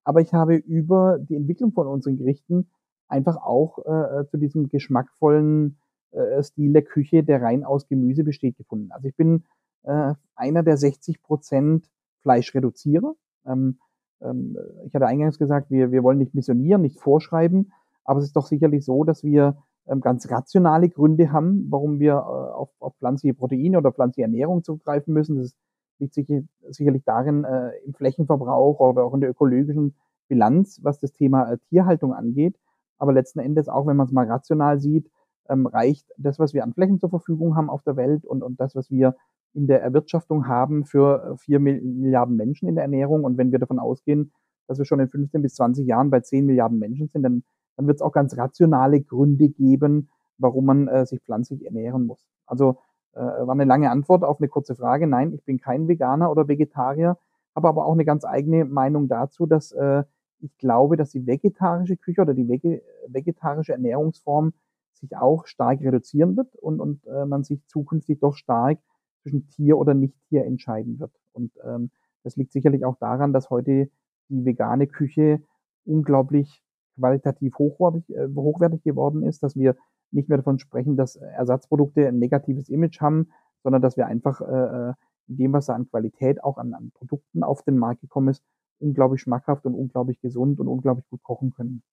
Aber 0.04 0.20
ich 0.20 0.34
habe 0.34 0.56
über 0.56 1.18
die 1.20 1.36
Entwicklung 1.36 1.72
von 1.72 1.88
unseren 1.88 2.18
Gerichten 2.18 2.68
einfach 3.12 3.38
auch 3.38 3.80
äh, 3.80 4.26
zu 4.28 4.38
diesem 4.38 4.70
geschmackvollen 4.70 5.78
äh, 6.12 6.42
Stil 6.44 6.74
der 6.74 6.84
Küche, 6.84 7.24
der 7.24 7.42
rein 7.42 7.64
aus 7.64 7.88
Gemüse 7.88 8.24
besteht, 8.24 8.58
gefunden. 8.58 8.92
Also 8.92 9.08
ich 9.08 9.16
bin 9.16 9.44
äh, 9.84 10.14
einer 10.36 10.64
der 10.64 10.78
60 10.78 11.22
Prozent 11.22 11.90
Fleisch 12.22 12.54
reduziere. 12.54 13.16
Ähm, 13.46 13.80
ähm, 14.22 14.58
ich 14.86 14.94
hatte 14.94 15.08
eingangs 15.08 15.40
gesagt, 15.40 15.72
wir, 15.72 15.92
wir 15.92 16.04
wollen 16.04 16.18
nicht 16.18 16.36
missionieren, 16.36 16.82
nicht 16.82 17.00
vorschreiben, 17.00 17.72
aber 18.04 18.20
es 18.20 18.26
ist 18.26 18.36
doch 18.36 18.46
sicherlich 18.46 18.86
so, 18.86 19.04
dass 19.04 19.24
wir 19.24 19.58
ähm, 19.88 20.02
ganz 20.02 20.30
rationale 20.30 20.90
Gründe 20.90 21.32
haben, 21.32 21.68
warum 21.70 22.00
wir 22.00 22.14
äh, 22.14 22.54
auf, 22.54 22.70
auf 22.80 22.96
pflanzliche 22.98 23.34
Proteine 23.34 23.78
oder 23.78 23.92
pflanzliche 23.92 24.26
Ernährung 24.26 24.64
zugreifen 24.64 25.14
müssen. 25.14 25.38
Das 25.38 25.56
liegt 26.00 26.14
sicher, 26.14 26.42
sicherlich 26.70 27.04
darin 27.04 27.44
äh, 27.44 27.72
im 27.86 27.94
Flächenverbrauch 27.94 28.80
oder 28.80 29.04
auch 29.04 29.14
in 29.14 29.22
der 29.22 29.32
ökologischen 29.32 29.96
Bilanz, 30.28 30.80
was 30.84 31.00
das 31.00 31.12
Thema 31.12 31.52
äh, 31.52 31.58
Tierhaltung 31.70 32.14
angeht. 32.14 32.56
Aber 33.02 33.14
letzten 33.14 33.40
Endes, 33.40 33.68
auch 33.68 33.88
wenn 33.88 33.98
man 33.98 34.06
es 34.06 34.12
mal 34.12 34.28
rational 34.30 34.80
sieht, 34.80 35.10
ähm, 35.50 35.66
reicht 35.66 36.08
das, 36.18 36.38
was 36.38 36.54
wir 36.54 36.64
an 36.64 36.72
Flächen 36.72 37.00
zur 37.00 37.10
Verfügung 37.10 37.56
haben 37.56 37.68
auf 37.68 37.82
der 37.82 37.96
Welt 37.96 38.26
und, 38.26 38.44
und 38.44 38.60
das, 38.60 38.76
was 38.76 38.92
wir 38.92 39.16
in 39.54 39.66
der 39.66 39.82
Erwirtschaftung 39.82 40.48
haben 40.48 40.86
für 40.86 41.36
vier 41.40 41.60
Milliarden 41.60 42.36
Menschen 42.36 42.70
in 42.70 42.76
der 42.76 42.84
Ernährung. 42.84 43.24
Und 43.24 43.40
wenn 43.40 43.52
wir 43.52 43.58
davon 43.58 43.80
ausgehen, 43.80 44.32
dass 44.68 44.78
wir 44.78 44.86
schon 44.86 45.00
in 45.00 45.10
15 45.10 45.42
bis 45.42 45.56
20 45.56 45.88
Jahren 45.88 46.12
bei 46.12 46.20
10 46.20 46.46
Milliarden 46.46 46.78
Menschen 46.78 47.08
sind, 47.08 47.24
dann, 47.24 47.44
dann 47.76 47.88
wird 47.88 47.96
es 47.96 48.02
auch 48.04 48.12
ganz 48.12 48.38
rationale 48.38 49.02
Gründe 49.02 49.50
geben, 49.50 50.10
warum 50.38 50.66
man 50.66 50.88
äh, 50.88 51.08
sich 51.08 51.22
pflanzlich 51.22 51.66
ernähren 51.66 52.06
muss. 52.06 52.30
Also 52.46 52.78
äh, 53.14 53.20
war 53.20 53.50
eine 53.50 53.66
lange 53.66 53.90
Antwort 53.90 54.24
auf 54.24 54.40
eine 54.40 54.48
kurze 54.48 54.76
Frage. 54.76 55.08
Nein, 55.08 55.34
ich 55.34 55.44
bin 55.44 55.60
kein 55.60 55.88
Veganer 55.88 56.30
oder 56.30 56.48
Vegetarier, 56.48 57.18
habe 57.56 57.68
aber 57.68 57.88
auch 57.88 57.94
eine 57.94 58.06
ganz 58.06 58.26
eigene 58.26 58.66
Meinung 58.66 59.08
dazu, 59.08 59.48
dass 59.48 59.72
äh, 59.72 60.04
ich 60.42 60.58
glaube, 60.58 60.98
dass 60.98 61.12
die 61.12 61.26
vegetarische 61.26 61.98
Küche 61.98 62.22
oder 62.22 62.34
die 62.34 62.48
vegetarische 62.48 63.74
Ernährungsform 63.74 64.54
sich 64.94 65.18
auch 65.18 65.46
stark 65.48 65.82
reduzieren 65.82 66.38
wird 66.38 66.56
und, 66.56 66.80
und 66.80 67.06
äh, 67.08 67.26
man 67.26 67.44
sich 67.44 67.66
zukünftig 67.68 68.20
doch 68.20 68.36
stark 68.36 68.80
zwischen 69.22 69.48
Tier 69.50 69.78
oder 69.78 69.94
Nicht-Tier 69.94 70.46
entscheiden 70.46 71.00
wird. 71.00 71.12
Und 71.34 71.52
ähm, 71.64 71.92
Das 72.24 72.36
liegt 72.36 72.52
sicherlich 72.52 72.86
auch 72.86 72.98
daran, 72.98 73.34
dass 73.34 73.50
heute 73.50 73.90
die 74.30 74.46
vegane 74.46 74.88
Küche 74.88 75.42
unglaublich 75.86 76.64
qualitativ 76.98 77.58
hochwertig, 77.58 78.10
äh, 78.10 78.28
hochwertig 78.36 78.84
geworden 78.84 79.24
ist, 79.24 79.42
dass 79.44 79.56
wir 79.56 79.76
nicht 80.12 80.30
mehr 80.30 80.38
davon 80.38 80.60
sprechen, 80.60 80.98
dass 80.98 81.16
Ersatzprodukte 81.16 82.08
ein 82.08 82.20
negatives 82.20 82.70
Image 82.70 83.00
haben, 83.02 83.32
sondern 83.64 83.82
dass 83.82 83.98
wir 83.98 84.08
einfach 84.08 84.42
äh, 84.42 84.90
äh 84.90 84.94
in 85.28 85.38
dem, 85.38 85.54
was 85.54 85.68
da 85.68 85.76
an 85.76 85.88
Qualität 85.88 86.44
auch 86.44 86.58
an, 86.58 86.74
an 86.74 86.92
Produkten 86.94 87.44
auf 87.44 87.64
den 87.64 87.78
Markt 87.78 88.02
gekommen 88.02 88.28
ist, 88.28 88.44
unglaublich 88.82 89.22
schmackhaft 89.22 89.66
und 89.66 89.76
unglaublich 89.76 90.20
gesund 90.22 90.60
und 90.60 90.68
unglaublich 90.68 91.08
gut 91.10 91.24
kochen 91.24 91.52
können. 91.52 91.84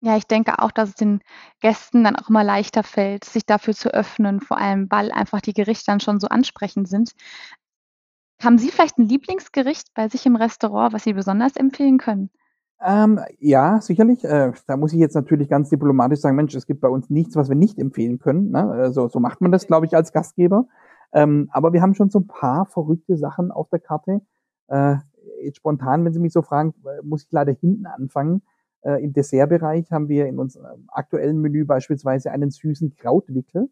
Ja, 0.00 0.16
ich 0.16 0.26
denke 0.26 0.60
auch, 0.60 0.70
dass 0.70 0.90
es 0.90 0.94
den 0.94 1.20
Gästen 1.60 2.04
dann 2.04 2.14
auch 2.14 2.28
immer 2.28 2.44
leichter 2.44 2.84
fällt, 2.84 3.24
sich 3.24 3.44
dafür 3.44 3.74
zu 3.74 3.92
öffnen, 3.92 4.40
vor 4.40 4.56
allem, 4.58 4.86
weil 4.90 5.10
einfach 5.10 5.40
die 5.40 5.52
Gerichte 5.52 5.86
dann 5.86 5.98
schon 5.98 6.20
so 6.20 6.28
ansprechend 6.28 6.88
sind. 6.88 7.12
Haben 8.40 8.58
Sie 8.58 8.70
vielleicht 8.70 8.98
ein 8.98 9.08
Lieblingsgericht 9.08 9.92
bei 9.94 10.08
sich 10.08 10.24
im 10.24 10.36
Restaurant, 10.36 10.92
was 10.92 11.02
Sie 11.02 11.14
besonders 11.14 11.56
empfehlen 11.56 11.98
können? 11.98 12.30
Ähm, 12.80 13.18
ja, 13.40 13.80
sicherlich. 13.80 14.24
Äh, 14.24 14.52
da 14.68 14.76
muss 14.76 14.92
ich 14.92 15.00
jetzt 15.00 15.14
natürlich 15.14 15.48
ganz 15.48 15.68
diplomatisch 15.70 16.20
sagen, 16.20 16.36
Mensch, 16.36 16.54
es 16.54 16.66
gibt 16.66 16.80
bei 16.80 16.88
uns 16.88 17.10
nichts, 17.10 17.34
was 17.34 17.48
wir 17.48 17.56
nicht 17.56 17.78
empfehlen 17.78 18.20
können. 18.20 18.50
Ne? 18.52 18.70
Also, 18.70 19.08
so 19.08 19.18
macht 19.18 19.40
man 19.40 19.50
das, 19.50 19.66
glaube 19.66 19.86
ich, 19.86 19.96
als 19.96 20.12
Gastgeber. 20.12 20.66
Ähm, 21.12 21.48
aber 21.52 21.72
wir 21.72 21.82
haben 21.82 21.94
schon 21.94 22.10
so 22.10 22.20
ein 22.20 22.28
paar 22.28 22.66
verrückte 22.66 23.16
Sachen 23.16 23.50
auf 23.50 23.68
der 23.70 23.80
Karte. 23.80 24.20
Äh, 24.68 24.96
jetzt 25.42 25.58
spontan, 25.58 26.04
wenn 26.04 26.12
Sie 26.12 26.20
mich 26.20 26.32
so 26.32 26.42
fragen, 26.42 26.74
äh, 26.84 27.02
muss 27.02 27.24
ich 27.24 27.32
leider 27.32 27.52
hinten 27.52 27.86
anfangen. 27.86 28.42
Äh, 28.82 29.02
Im 29.02 29.12
Dessertbereich 29.12 29.90
haben 29.90 30.08
wir 30.08 30.26
in 30.26 30.38
unserem 30.38 30.84
aktuellen 30.88 31.40
Menü 31.40 31.64
beispielsweise 31.64 32.30
einen 32.30 32.50
süßen 32.50 32.94
Krautwickel. 32.96 33.68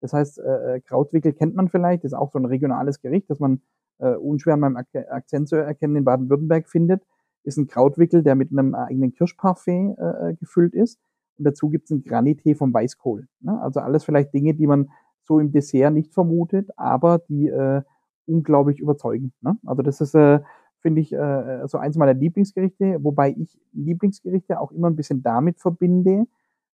Das 0.00 0.12
heißt, 0.12 0.38
äh, 0.38 0.76
äh, 0.76 0.80
Krautwickel 0.80 1.32
kennt 1.32 1.54
man 1.54 1.68
vielleicht, 1.68 2.04
ist 2.04 2.14
auch 2.14 2.32
so 2.32 2.38
ein 2.38 2.44
regionales 2.44 3.00
Gericht, 3.00 3.30
das 3.30 3.40
man 3.40 3.60
äh, 3.98 4.14
unschwer 4.14 4.54
an 4.54 4.60
meinem 4.60 4.76
Ak 4.76 4.88
Akzent 5.10 5.48
zu 5.48 5.56
erkennen 5.56 5.96
in 5.96 6.04
Baden-Württemberg 6.04 6.68
findet. 6.68 7.02
Ist 7.44 7.56
ein 7.56 7.66
Krautwickel, 7.66 8.22
der 8.22 8.34
mit 8.34 8.52
einem 8.52 8.74
eigenen 8.74 9.12
Kirschparfait 9.12 9.96
äh, 9.98 10.34
gefüllt 10.34 10.74
ist. 10.74 10.98
Und 11.38 11.44
dazu 11.44 11.68
gibt 11.68 11.84
es 11.84 11.90
ein 11.90 12.02
Granité 12.02 12.56
vom 12.56 12.74
Weißkohl. 12.74 13.28
Ne? 13.40 13.60
Also 13.60 13.80
alles 13.80 14.04
vielleicht 14.04 14.34
Dinge, 14.34 14.54
die 14.54 14.66
man 14.66 14.90
so 15.22 15.38
im 15.38 15.52
Dessert 15.52 15.92
nicht 15.92 16.12
vermutet, 16.12 16.68
aber 16.76 17.18
die 17.28 17.48
äh, 17.48 17.82
unglaublich 18.26 18.80
überzeugen. 18.80 19.32
Ne? 19.40 19.56
Also 19.64 19.82
das 19.82 20.00
ist 20.00 20.14
äh, 20.14 20.40
finde 20.80 21.00
ich 21.00 21.12
äh, 21.12 21.66
so 21.66 21.78
eins 21.78 21.96
meiner 21.96 22.14
Lieblingsgerichte, 22.14 23.02
wobei 23.02 23.34
ich 23.36 23.58
Lieblingsgerichte 23.72 24.60
auch 24.60 24.72
immer 24.72 24.88
ein 24.88 24.96
bisschen 24.96 25.22
damit 25.22 25.58
verbinde, 25.58 26.26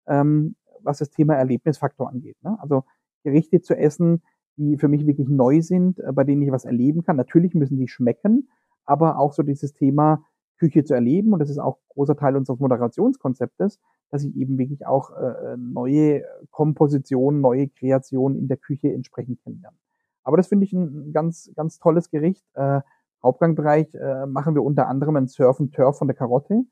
ähm, 0.07 0.55
was 0.81 0.97
das 0.97 1.09
Thema 1.09 1.35
Erlebnisfaktor 1.35 2.09
angeht. 2.09 2.37
Ne? 2.43 2.57
Also 2.61 2.83
Gerichte 3.23 3.61
zu 3.61 3.75
essen, 3.75 4.21
die 4.57 4.77
für 4.77 4.87
mich 4.87 5.07
wirklich 5.07 5.29
neu 5.29 5.61
sind, 5.61 5.99
äh, 5.99 6.11
bei 6.11 6.23
denen 6.23 6.41
ich 6.41 6.51
was 6.51 6.65
erleben 6.65 7.03
kann. 7.03 7.15
Natürlich 7.15 7.53
müssen 7.55 7.77
die 7.77 7.87
schmecken, 7.87 8.49
aber 8.85 9.17
auch 9.19 9.33
so 9.33 9.43
dieses 9.43 9.73
Thema 9.73 10.23
Küche 10.57 10.83
zu 10.83 10.93
erleben, 10.93 11.33
und 11.33 11.39
das 11.39 11.49
ist 11.49 11.57
auch 11.57 11.79
großer 11.89 12.15
Teil 12.15 12.35
unseres 12.35 12.59
Moderationskonzeptes, 12.59 13.79
dass 14.11 14.23
ich 14.23 14.35
eben 14.35 14.57
wirklich 14.57 14.85
auch 14.85 15.11
äh, 15.11 15.57
neue 15.57 16.23
Kompositionen, 16.51 17.41
neue 17.41 17.67
Kreationen 17.69 18.37
in 18.37 18.47
der 18.47 18.57
Küche 18.57 18.93
entsprechend 18.93 19.41
kennenlerne. 19.41 19.77
Aber 20.23 20.37
das 20.37 20.47
finde 20.47 20.65
ich 20.65 20.73
ein 20.73 21.11
ganz, 21.11 21.51
ganz 21.55 21.79
tolles 21.79 22.09
Gericht. 22.09 22.45
Äh, 22.53 22.81
Hauptgangbereich 23.23 23.93
äh, 23.93 24.25
machen 24.25 24.55
wir 24.55 24.63
unter 24.63 24.87
anderem 24.87 25.15
ein 25.15 25.27
Surf 25.27 25.59
and 25.59 25.73
Turf 25.73 25.97
von 25.97 26.07
der 26.07 26.15
Karotte. 26.15 26.63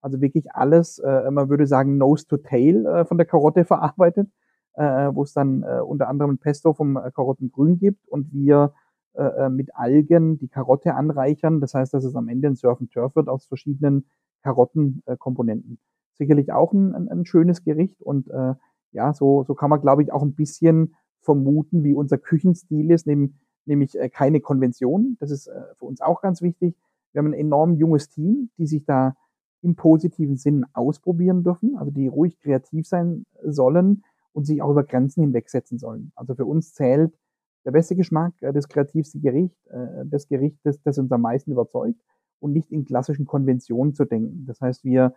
Also 0.00 0.20
wirklich 0.20 0.52
alles, 0.52 0.98
äh, 0.98 1.30
man 1.30 1.48
würde 1.48 1.66
sagen, 1.66 1.98
Nose 1.98 2.26
to 2.26 2.38
Tail 2.38 2.86
äh, 2.86 3.04
von 3.04 3.18
der 3.18 3.26
Karotte 3.26 3.64
verarbeitet, 3.66 4.30
äh, 4.74 4.82
wo 5.12 5.22
es 5.22 5.32
dann 5.32 5.62
äh, 5.62 5.80
unter 5.80 6.08
anderem 6.08 6.32
ein 6.32 6.38
Pesto 6.38 6.72
vom 6.72 6.96
äh, 6.96 7.10
Karottengrün 7.12 7.78
gibt 7.78 8.08
und 8.08 8.32
wir 8.32 8.72
äh, 9.14 9.22
äh, 9.22 9.48
mit 9.50 9.74
Algen 9.74 10.38
die 10.38 10.48
Karotte 10.48 10.94
anreichern. 10.94 11.60
Das 11.60 11.74
heißt, 11.74 11.92
dass 11.92 12.04
es 12.04 12.14
am 12.14 12.28
Ende 12.28 12.48
ein 12.48 12.56
Surf 12.56 12.80
and 12.80 12.92
Turf 12.92 13.16
wird 13.16 13.28
aus 13.28 13.46
verschiedenen 13.46 14.08
Karottenkomponenten. 14.42 15.74
Äh, 15.74 16.16
Sicherlich 16.16 16.52
auch 16.52 16.72
ein, 16.72 16.94
ein, 16.94 17.08
ein 17.08 17.26
schönes 17.26 17.64
Gericht 17.64 18.02
und 18.02 18.28
äh, 18.30 18.54
ja, 18.92 19.12
so, 19.12 19.44
so 19.44 19.54
kann 19.54 19.70
man, 19.70 19.80
glaube 19.80 20.02
ich, 20.02 20.12
auch 20.12 20.22
ein 20.22 20.34
bisschen 20.34 20.94
vermuten, 21.20 21.84
wie 21.84 21.94
unser 21.94 22.18
Küchenstil 22.18 22.90
ist, 22.90 23.06
neben 23.06 23.38
nämlich 23.68 23.98
äh, 23.98 24.08
keine 24.08 24.40
Konvention. 24.40 25.16
Das 25.20 25.30
ist 25.30 25.46
äh, 25.46 25.60
für 25.78 25.84
uns 25.84 26.00
auch 26.00 26.20
ganz 26.20 26.42
wichtig. 26.42 26.74
Wir 27.12 27.20
haben 27.20 27.28
ein 27.28 27.38
enorm 27.38 27.74
junges 27.74 28.08
Team, 28.08 28.50
die 28.58 28.66
sich 28.66 28.84
da 28.84 29.16
im 29.62 29.76
positiven 29.76 30.36
Sinn 30.36 30.64
ausprobieren 30.72 31.42
dürfen, 31.42 31.76
also 31.76 31.90
die 31.90 32.06
ruhig 32.06 32.38
kreativ 32.38 32.86
sein 32.86 33.24
sollen 33.42 34.04
und 34.32 34.44
sich 34.44 34.62
auch 34.62 34.70
über 34.70 34.84
Grenzen 34.84 35.22
hinwegsetzen 35.22 35.78
sollen. 35.78 36.12
Also 36.14 36.34
für 36.34 36.44
uns 36.44 36.74
zählt 36.74 37.12
der 37.64 37.72
beste 37.72 37.96
Geschmack, 37.96 38.34
äh, 38.40 38.52
das 38.52 38.68
kreativste 38.68 39.18
Gericht, 39.20 39.56
das 40.04 40.28
Gericht, 40.28 40.58
das, 40.64 40.80
das 40.82 40.98
uns 40.98 41.10
am 41.12 41.22
meisten 41.22 41.52
überzeugt 41.52 42.00
und 42.40 42.52
nicht 42.52 42.70
in 42.70 42.84
klassischen 42.84 43.26
Konventionen 43.26 43.94
zu 43.94 44.04
denken. 44.04 44.46
Das 44.46 44.60
heißt, 44.60 44.84
wir 44.84 45.14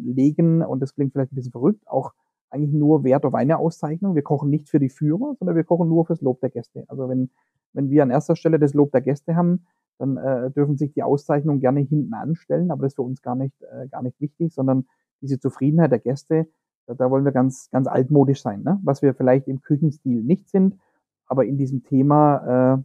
legen, 0.00 0.62
und 0.62 0.80
das 0.80 0.94
klingt 0.94 1.12
vielleicht 1.12 1.30
ein 1.30 1.36
bisschen 1.36 1.52
verrückt, 1.52 1.86
auch 1.86 2.12
eigentlich 2.50 2.72
nur 2.72 3.04
Wert 3.04 3.24
auf 3.24 3.34
eine 3.34 3.58
Auszeichnung. 3.58 4.14
Wir 4.14 4.22
kochen 4.22 4.50
nicht 4.50 4.68
für 4.68 4.78
die 4.78 4.88
Führer, 4.88 5.34
sondern 5.38 5.56
wir 5.56 5.64
kochen 5.64 5.88
nur 5.88 6.06
fürs 6.06 6.20
Lob 6.20 6.40
der 6.40 6.50
Gäste. 6.50 6.84
Also 6.88 7.08
wenn 7.08 7.30
wenn 7.72 7.90
wir 7.90 8.02
an 8.02 8.10
erster 8.10 8.36
Stelle 8.36 8.58
das 8.58 8.74
Lob 8.74 8.92
der 8.92 9.00
Gäste 9.00 9.36
haben, 9.36 9.66
dann 9.98 10.16
äh, 10.16 10.50
dürfen 10.50 10.76
sich 10.76 10.92
die 10.92 11.02
Auszeichnungen 11.02 11.60
gerne 11.60 11.80
hinten 11.80 12.14
anstellen, 12.14 12.70
aber 12.70 12.82
das 12.82 12.92
ist 12.92 12.96
für 12.96 13.02
uns 13.02 13.22
gar 13.22 13.34
nicht, 13.34 13.54
äh, 13.62 13.88
gar 13.88 14.02
nicht 14.02 14.20
wichtig, 14.20 14.54
sondern 14.54 14.86
diese 15.20 15.38
Zufriedenheit 15.38 15.92
der 15.92 15.98
Gäste, 15.98 16.48
da, 16.86 16.94
da 16.94 17.10
wollen 17.10 17.24
wir 17.24 17.32
ganz, 17.32 17.68
ganz 17.70 17.86
altmodisch 17.86 18.42
sein, 18.42 18.62
ne? 18.62 18.80
was 18.82 19.02
wir 19.02 19.14
vielleicht 19.14 19.46
im 19.46 19.60
Küchenstil 19.60 20.22
nicht 20.22 20.48
sind, 20.48 20.78
aber 21.26 21.44
in 21.44 21.58
diesem 21.58 21.82
Thema 21.82 22.78
äh, 22.78 22.82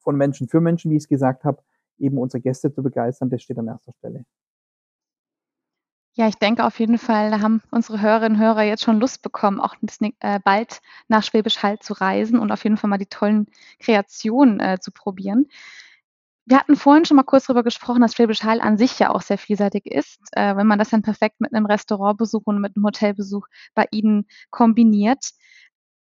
von 0.00 0.16
Menschen 0.16 0.48
für 0.48 0.60
Menschen, 0.60 0.90
wie 0.90 0.96
ich 0.96 1.04
es 1.04 1.08
gesagt 1.08 1.44
habe, 1.44 1.62
eben 1.98 2.16
unsere 2.16 2.40
Gäste 2.40 2.72
zu 2.72 2.82
begeistern, 2.82 3.28
das 3.28 3.42
steht 3.42 3.58
an 3.58 3.68
erster 3.68 3.92
Stelle. 3.92 4.24
Ja, 6.14 6.26
ich 6.28 6.34
denke 6.36 6.64
auf 6.64 6.78
jeden 6.80 6.98
Fall, 6.98 7.30
da 7.30 7.40
haben 7.40 7.62
unsere 7.70 8.00
Hörerinnen 8.00 8.38
und 8.38 8.44
Hörer 8.44 8.62
jetzt 8.62 8.82
schon 8.82 8.98
Lust 9.00 9.22
bekommen, 9.22 9.60
auch 9.60 9.76
äh, 10.20 10.40
bald 10.44 10.80
nach 11.08 11.22
Schwäbisch 11.22 11.62
Hall 11.62 11.78
zu 11.78 11.92
reisen 11.94 12.38
und 12.38 12.50
auf 12.50 12.64
jeden 12.64 12.76
Fall 12.76 12.90
mal 12.90 12.98
die 12.98 13.06
tollen 13.06 13.46
Kreationen 13.78 14.58
äh, 14.60 14.78
zu 14.80 14.90
probieren. 14.90 15.46
Wir 16.46 16.58
hatten 16.58 16.74
vorhin 16.76 17.04
schon 17.04 17.16
mal 17.16 17.22
kurz 17.22 17.46
darüber 17.46 17.62
gesprochen, 17.62 18.00
dass 18.02 18.14
Schwäbisch 18.14 18.42
Hall 18.42 18.60
an 18.60 18.76
sich 18.76 18.98
ja 18.98 19.10
auch 19.10 19.22
sehr 19.22 19.38
vielseitig 19.38 19.86
ist. 19.86 20.18
Äh, 20.32 20.56
wenn 20.56 20.66
man 20.66 20.78
das 20.80 20.90
dann 20.90 21.02
perfekt 21.02 21.40
mit 21.40 21.54
einem 21.54 21.66
Restaurantbesuch 21.66 22.42
und 22.44 22.60
mit 22.60 22.76
einem 22.76 22.84
Hotelbesuch 22.84 23.46
bei 23.74 23.86
Ihnen 23.92 24.26
kombiniert. 24.50 25.30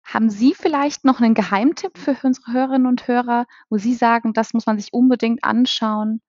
Haben 0.04 0.30
Sie 0.30 0.54
vielleicht 0.54 1.04
noch 1.04 1.20
einen 1.20 1.34
Geheimtipp 1.34 1.98
für 1.98 2.16
unsere 2.22 2.52
Hörerinnen 2.52 2.86
und 2.86 3.06
Hörer, 3.06 3.46
wo 3.68 3.76
Sie 3.76 3.94
sagen, 3.94 4.32
das 4.32 4.54
muss 4.54 4.64
man 4.64 4.78
sich 4.78 4.94
unbedingt 4.94 5.44
anschauen? 5.44 6.22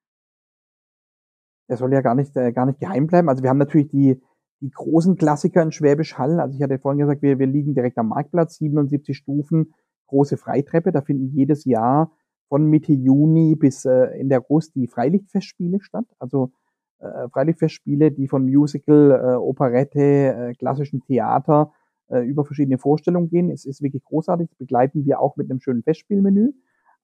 Der 1.70 1.78
soll 1.78 1.94
ja 1.94 2.02
gar 2.02 2.16
nicht, 2.16 2.36
äh, 2.36 2.52
gar 2.52 2.66
nicht 2.66 2.80
geheim 2.80 3.08
bleiben. 3.08 3.30
Also 3.30 3.44
wir 3.44 3.50
haben 3.50 3.58
natürlich 3.58 3.90
die, 3.90 4.20
die 4.62 4.72
großen 4.72 5.16
Klassiker 5.16 5.62
in 5.62 5.72
Schwäbisch 5.72 6.18
Hall. 6.18 6.40
Also 6.40 6.56
ich 6.56 6.64
hatte 6.64 6.80
vorhin 6.80 7.00
gesagt, 7.00 7.22
wir, 7.22 7.40
wir 7.40 7.48
liegen 7.48 7.76
direkt 7.76 7.98
am 7.98 8.10
Marktplatz, 8.10 8.58
77 8.58 9.16
Stufen, 9.16 9.74
große 10.08 10.38
Freitreppe. 10.38 10.92
Da 10.92 11.02
finden 11.02 11.28
jedes 11.28 11.66
Jahr 11.66 12.12
von 12.50 12.66
Mitte 12.66 12.92
Juni 12.92 13.56
bis 13.56 13.86
äh, 13.86 14.20
in 14.20 14.30
der 14.30 14.40
August 14.40 14.76
die 14.76 14.88
Freilichtfestspiele 14.88 15.80
statt. 15.82 16.06
Also 16.18 16.52
äh, 17.00 17.30
Freilichtfestspiele, 17.30 18.12
die 18.12 18.28
von 18.28 18.46
Musical, 18.46 19.12
äh, 19.12 19.36
Operette, 19.36 20.00
äh, 20.00 20.54
klassischen 20.56 21.02
Theater 21.06 21.72
äh, 22.10 22.22
über 22.22 22.44
verschiedene 22.44 22.80
Vorstellungen 22.80 23.30
gehen. 23.30 23.52
Es 23.52 23.66
ist 23.66 23.82
wirklich 23.84 24.04
großartig. 24.04 24.50
Das 24.50 24.58
begleiten 24.58 25.06
wir 25.06 25.20
auch 25.20 25.38
mit 25.38 25.50
einem 25.50 25.62
schönen 25.62 25.84
Festspielmenü. 25.84 26.52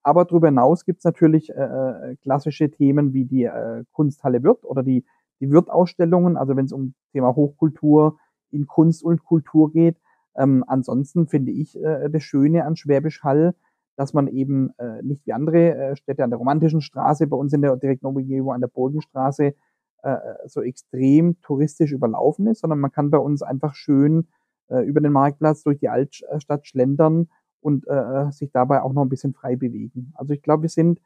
Aber 0.05 0.23
darüber 0.23 0.49
hinaus 0.49 0.85
gibt 0.85 0.99
es 0.99 1.03
natürlich 1.03 1.49
äh, 1.49 1.53
äh, 1.53 2.15
klassische 2.17 2.69
Themen 2.69 3.13
wie 3.13 3.25
die 3.25 3.45
äh, 3.45 3.83
Kunsthalle 3.91 4.43
Wirt 4.43 4.63
oder 4.63 4.83
die, 4.83 5.03
die 5.39 5.49
Wirt-Ausstellungen, 5.49 6.37
also 6.37 6.55
wenn 6.55 6.65
es 6.65 6.71
um 6.71 6.93
Thema 7.11 7.35
Hochkultur 7.35 8.19
in 8.51 8.67
Kunst 8.67 9.03
und 9.03 9.25
Kultur 9.25 9.71
geht. 9.71 9.97
Ähm, 10.37 10.63
ansonsten 10.67 11.25
finde 11.25 11.51
ich 11.53 11.75
äh, 11.83 12.07
das 12.11 12.21
Schöne 12.21 12.65
an 12.65 12.75
Schwäbisch 12.75 13.23
Hall, 13.23 13.55
dass 13.95 14.13
man 14.13 14.27
eben 14.27 14.69
äh, 14.77 15.01
nicht 15.01 15.25
wie 15.25 15.33
andere 15.33 15.73
äh, 15.75 15.95
Städte 15.95 16.23
an 16.23 16.29
der 16.29 16.37
Romantischen 16.37 16.81
Straße, 16.81 17.25
bei 17.25 17.35
uns 17.35 17.51
in 17.53 17.63
der 17.63 17.75
direkten 17.75 18.05
Umgebung 18.05 18.53
an 18.53 18.61
der 18.61 18.67
Burgenstraße, 18.67 19.55
äh, 20.03 20.17
so 20.45 20.61
extrem 20.61 21.41
touristisch 21.41 21.91
überlaufen 21.91 22.45
ist, 22.45 22.61
sondern 22.61 22.79
man 22.79 22.91
kann 22.91 23.09
bei 23.09 23.17
uns 23.17 23.41
einfach 23.41 23.73
schön 23.73 24.27
äh, 24.67 24.85
über 24.85 25.01
den 25.01 25.13
Marktplatz 25.13 25.63
durch 25.63 25.79
die 25.79 25.89
Altstadt 25.89 26.67
schlendern 26.67 27.27
und 27.65 27.87
äh, 27.87 28.31
sich 28.31 28.51
dabei 28.51 28.83
auch 28.83 28.93
noch 28.93 29.01
ein 29.01 29.09
bisschen 29.09 29.33
frei 29.33 29.55
bewegen. 29.55 30.13
Also 30.13 30.33
ich 30.33 30.43
glaube, 30.43 30.61
wir 30.61 30.69
sind 30.69 31.01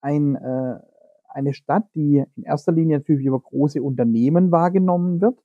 ein, 0.00 0.34
äh, 0.34 0.80
eine 1.28 1.54
Stadt, 1.54 1.84
die 1.94 2.24
in 2.34 2.42
erster 2.42 2.72
Linie 2.72 2.98
natürlich 2.98 3.24
über 3.24 3.38
große 3.38 3.80
Unternehmen 3.80 4.50
wahrgenommen 4.50 5.20
wird, 5.20 5.38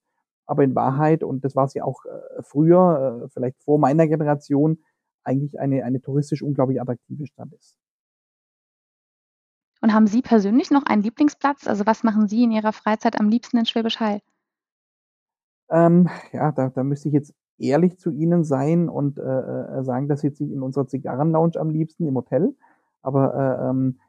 aber 0.47 0.63
in 0.63 0.73
Wahrheit, 0.73 1.21
und 1.21 1.45
das 1.45 1.55
war 1.55 1.67
sie 1.67 1.83
auch 1.83 2.03
äh, 2.05 2.41
früher, 2.41 3.25
äh, 3.25 3.29
vielleicht 3.29 3.61
vor 3.63 3.77
meiner 3.77 4.07
Generation, 4.07 4.79
eigentlich 5.23 5.59
eine, 5.59 5.83
eine 5.83 6.01
touristisch 6.01 6.41
unglaublich 6.41 6.81
attraktive 6.81 7.27
Stadt 7.27 7.53
ist. 7.53 7.75
Und 9.81 9.93
haben 9.93 10.07
Sie 10.07 10.23
persönlich 10.23 10.71
noch 10.71 10.87
einen 10.87 11.03
Lieblingsplatz? 11.03 11.67
Also 11.67 11.85
was 11.85 12.03
machen 12.03 12.27
Sie 12.27 12.43
in 12.43 12.51
Ihrer 12.51 12.73
Freizeit 12.73 13.19
am 13.19 13.29
liebsten 13.29 13.59
in 13.59 13.67
Schwäbisch 13.67 13.99
Hall? 13.99 14.19
Ähm, 15.69 16.09
ja, 16.31 16.51
da, 16.51 16.69
da 16.69 16.83
müsste 16.83 17.09
ich 17.09 17.13
jetzt 17.13 17.35
ehrlich 17.57 17.97
zu 17.97 18.11
ihnen 18.11 18.43
sein 18.43 18.89
und 18.89 19.17
äh, 19.17 19.21
äh, 19.21 19.83
sagen, 19.83 20.07
das 20.07 20.21
sitze 20.21 20.43
ich 20.43 20.51
in 20.51 20.61
unserer 20.61 20.87
Zigarrenlounge 20.87 21.57
am 21.57 21.69
liebsten 21.69 22.07
im 22.07 22.15
Hotel. 22.15 22.55
Aber 23.01 23.33
äh, 23.35 23.69
ähm, 23.69 23.99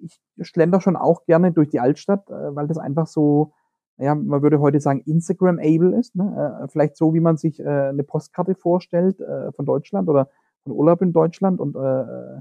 ich 0.00 0.20
schlender 0.40 0.80
schon 0.80 0.96
auch 0.96 1.24
gerne 1.24 1.52
durch 1.52 1.68
die 1.68 1.80
Altstadt, 1.80 2.28
äh, 2.30 2.54
weil 2.54 2.66
das 2.66 2.78
einfach 2.78 3.06
so, 3.06 3.52
ja, 3.98 4.14
man 4.14 4.42
würde 4.42 4.60
heute 4.60 4.80
sagen, 4.80 5.00
Instagram-able 5.00 5.96
ist. 5.96 6.16
Ne? 6.16 6.62
Äh, 6.62 6.68
vielleicht 6.68 6.96
so, 6.96 7.14
wie 7.14 7.20
man 7.20 7.36
sich 7.36 7.60
äh, 7.60 7.64
eine 7.64 8.02
Postkarte 8.02 8.54
vorstellt 8.54 9.20
äh, 9.20 9.52
von 9.52 9.66
Deutschland 9.66 10.08
oder 10.08 10.28
von 10.64 10.72
Urlaub 10.72 11.02
in 11.02 11.12
Deutschland. 11.12 11.60
Und 11.60 11.76
äh, 11.76 12.02
äh 12.02 12.40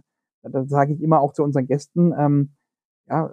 da 0.50 0.66
sage 0.66 0.94
ich 0.94 1.02
immer 1.02 1.20
auch 1.20 1.34
zu 1.34 1.44
unseren 1.44 1.68
Gästen, 1.68 2.14
ähm, 2.18 2.52
ja, 3.10 3.32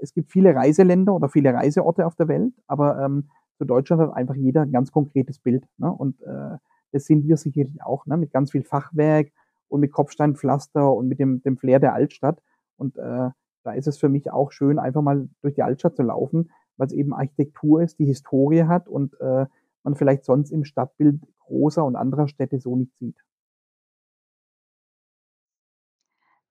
es 0.00 0.14
gibt 0.14 0.30
viele 0.30 0.54
Reiseländer 0.54 1.14
oder 1.14 1.28
viele 1.28 1.52
Reiseorte 1.54 2.06
auf 2.06 2.14
der 2.14 2.28
Welt, 2.28 2.52
aber 2.66 3.00
ähm, 3.00 3.30
für 3.62 3.66
Deutschland 3.66 4.02
hat 4.02 4.12
einfach 4.12 4.34
jeder 4.34 4.62
ein 4.62 4.72
ganz 4.72 4.90
konkretes 4.90 5.38
Bild. 5.38 5.64
Ne? 5.78 5.88
Und 5.92 6.20
äh, 6.22 6.56
das 6.90 7.04
sind 7.04 7.28
wir 7.28 7.36
sicherlich 7.36 7.80
auch, 7.84 8.06
ne? 8.06 8.16
mit 8.16 8.32
ganz 8.32 8.50
viel 8.50 8.64
Fachwerk 8.64 9.30
und 9.68 9.78
mit 9.78 9.92
Kopfsteinpflaster 9.92 10.92
und 10.92 11.06
mit 11.06 11.20
dem, 11.20 11.42
dem 11.42 11.56
Flair 11.56 11.78
der 11.78 11.94
Altstadt. 11.94 12.42
Und 12.76 12.96
äh, 12.96 13.30
da 13.62 13.72
ist 13.72 13.86
es 13.86 13.98
für 13.98 14.08
mich 14.08 14.32
auch 14.32 14.50
schön, 14.50 14.80
einfach 14.80 15.00
mal 15.00 15.28
durch 15.42 15.54
die 15.54 15.62
Altstadt 15.62 15.94
zu 15.94 16.02
laufen, 16.02 16.50
weil 16.76 16.88
es 16.88 16.92
eben 16.92 17.14
Architektur 17.14 17.82
ist, 17.82 18.00
die 18.00 18.04
Historie 18.06 18.64
hat 18.64 18.88
und 18.88 19.14
äh, 19.20 19.46
man 19.84 19.94
vielleicht 19.94 20.24
sonst 20.24 20.50
im 20.50 20.64
Stadtbild 20.64 21.20
großer 21.38 21.84
und 21.84 21.94
anderer 21.94 22.26
Städte 22.26 22.58
so 22.58 22.74
nicht 22.74 22.98
sieht. 22.98 23.16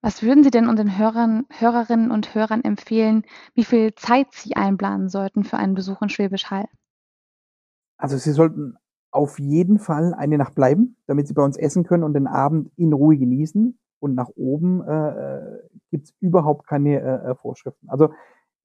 Was 0.02 0.24
würden 0.24 0.46
Sie 0.46 0.50
denn 0.50 0.70
unseren 0.70 0.98
Hörern, 0.98 1.46
Hörerinnen 1.50 2.10
und 2.10 2.34
Hörern 2.34 2.64
empfehlen, 2.64 3.24
wie 3.54 3.66
viel 3.66 3.96
Zeit 3.96 4.28
sie 4.32 4.56
einplanen 4.56 5.10
sollten 5.10 5.44
für 5.44 5.58
einen 5.58 5.76
Besuch 5.76 6.02
in 6.02 6.08
Schwäbisch 6.08 6.50
Hall? 6.50 6.70
Also 8.02 8.18
Sie 8.18 8.32
sollten 8.32 8.78
auf 9.12 9.38
jeden 9.38 9.78
Fall 9.78 10.16
eine 10.16 10.38
Nacht 10.38 10.56
bleiben, 10.56 10.98
damit 11.06 11.28
Sie 11.28 11.36
bei 11.36 11.44
uns 11.44 11.56
essen 11.56 11.84
können 11.84 12.04
und 12.04 12.14
den 12.14 12.26
Abend 12.26 12.72
in 12.76 12.94
Ruhe 12.94 13.16
genießen. 13.16 13.78
Und 14.00 14.16
nach 14.16 14.30
oben 14.36 14.82
äh, 14.82 15.42
gibt 15.92 16.06
es 16.06 16.16
überhaupt 16.20 16.66
keine 16.66 17.00
äh, 17.00 17.32
äh, 17.32 17.36
Vorschriften. 17.36 17.88
Also 17.90 18.10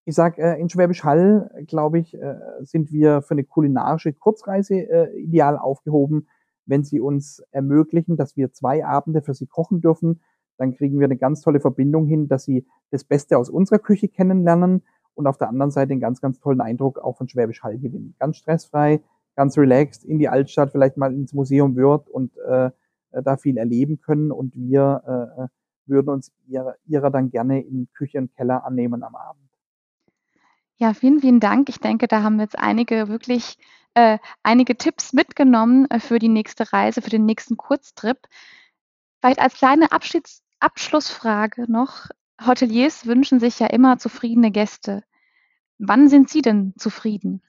ich 0.06 0.14
sag 0.14 0.38
äh, 0.38 0.58
in 0.58 0.70
Schwäbisch 0.70 1.04
Hall, 1.04 1.50
glaube 1.66 1.98
ich, 1.98 2.14
äh, 2.14 2.36
sind 2.60 2.90
wir 2.90 3.20
für 3.20 3.32
eine 3.32 3.44
kulinarische 3.44 4.14
Kurzreise 4.14 4.76
äh, 4.76 5.20
ideal 5.20 5.58
aufgehoben. 5.58 6.28
Wenn 6.64 6.82
Sie 6.82 7.00
uns 7.00 7.42
ermöglichen, 7.50 8.16
dass 8.16 8.36
wir 8.38 8.52
zwei 8.52 8.86
Abende 8.86 9.20
für 9.20 9.34
Sie 9.34 9.46
kochen 9.46 9.82
dürfen, 9.82 10.22
dann 10.56 10.72
kriegen 10.72 10.98
wir 10.98 11.04
eine 11.04 11.18
ganz 11.18 11.42
tolle 11.42 11.60
Verbindung 11.60 12.06
hin, 12.06 12.28
dass 12.28 12.44
Sie 12.44 12.66
das 12.90 13.04
Beste 13.04 13.36
aus 13.36 13.50
unserer 13.50 13.80
Küche 13.80 14.08
kennenlernen 14.08 14.82
und 15.12 15.26
auf 15.26 15.36
der 15.36 15.48
anderen 15.48 15.70
Seite 15.70 15.92
einen 15.92 16.00
ganz, 16.00 16.22
ganz 16.22 16.38
tollen 16.40 16.62
Eindruck 16.62 16.98
auch 16.98 17.18
von 17.18 17.28
Schwäbisch 17.28 17.62
Hall 17.62 17.78
gewinnen. 17.78 18.14
Ganz 18.18 18.38
stressfrei, 18.38 19.02
ganz 19.36 19.56
relaxed 19.56 20.04
in 20.04 20.18
die 20.18 20.28
Altstadt, 20.28 20.72
vielleicht 20.72 20.96
mal 20.96 21.12
ins 21.12 21.32
Museum 21.32 21.76
Würth 21.76 22.08
und 22.08 22.36
äh, 22.38 22.70
da 23.12 23.36
viel 23.36 23.56
erleben 23.56 24.00
können 24.00 24.32
und 24.32 24.54
wir 24.56 25.30
äh, 25.38 25.48
würden 25.86 26.08
uns 26.08 26.32
ihrer, 26.48 26.74
ihrer 26.86 27.10
dann 27.10 27.30
gerne 27.30 27.60
in 27.60 27.88
Küche 27.94 28.18
und 28.18 28.34
Keller 28.34 28.64
annehmen 28.64 29.02
am 29.02 29.14
Abend. 29.14 29.48
Ja, 30.78 30.92
vielen, 30.92 31.20
vielen 31.20 31.40
Dank. 31.40 31.68
Ich 31.68 31.78
denke, 31.78 32.08
da 32.08 32.22
haben 32.22 32.36
wir 32.36 32.42
jetzt 32.42 32.58
einige 32.58 33.08
wirklich 33.08 33.56
äh, 33.94 34.18
einige 34.42 34.76
Tipps 34.76 35.14
mitgenommen 35.14 35.86
äh, 35.90 36.00
für 36.00 36.18
die 36.18 36.28
nächste 36.28 36.72
Reise, 36.72 37.00
für 37.00 37.10
den 37.10 37.24
nächsten 37.24 37.56
Kurztrip. 37.56 38.18
Vielleicht 39.20 39.40
als 39.40 39.54
kleine 39.54 39.90
Abschieds 39.92 40.42
Abschlussfrage 40.60 41.70
noch. 41.70 42.08
Hoteliers 42.46 43.06
wünschen 43.06 43.40
sich 43.40 43.58
ja 43.58 43.68
immer 43.68 43.98
zufriedene 43.98 44.50
Gäste. 44.50 45.02
Wann 45.78 46.08
sind 46.08 46.28
Sie 46.28 46.42
denn 46.42 46.74
zufrieden? 46.76 47.42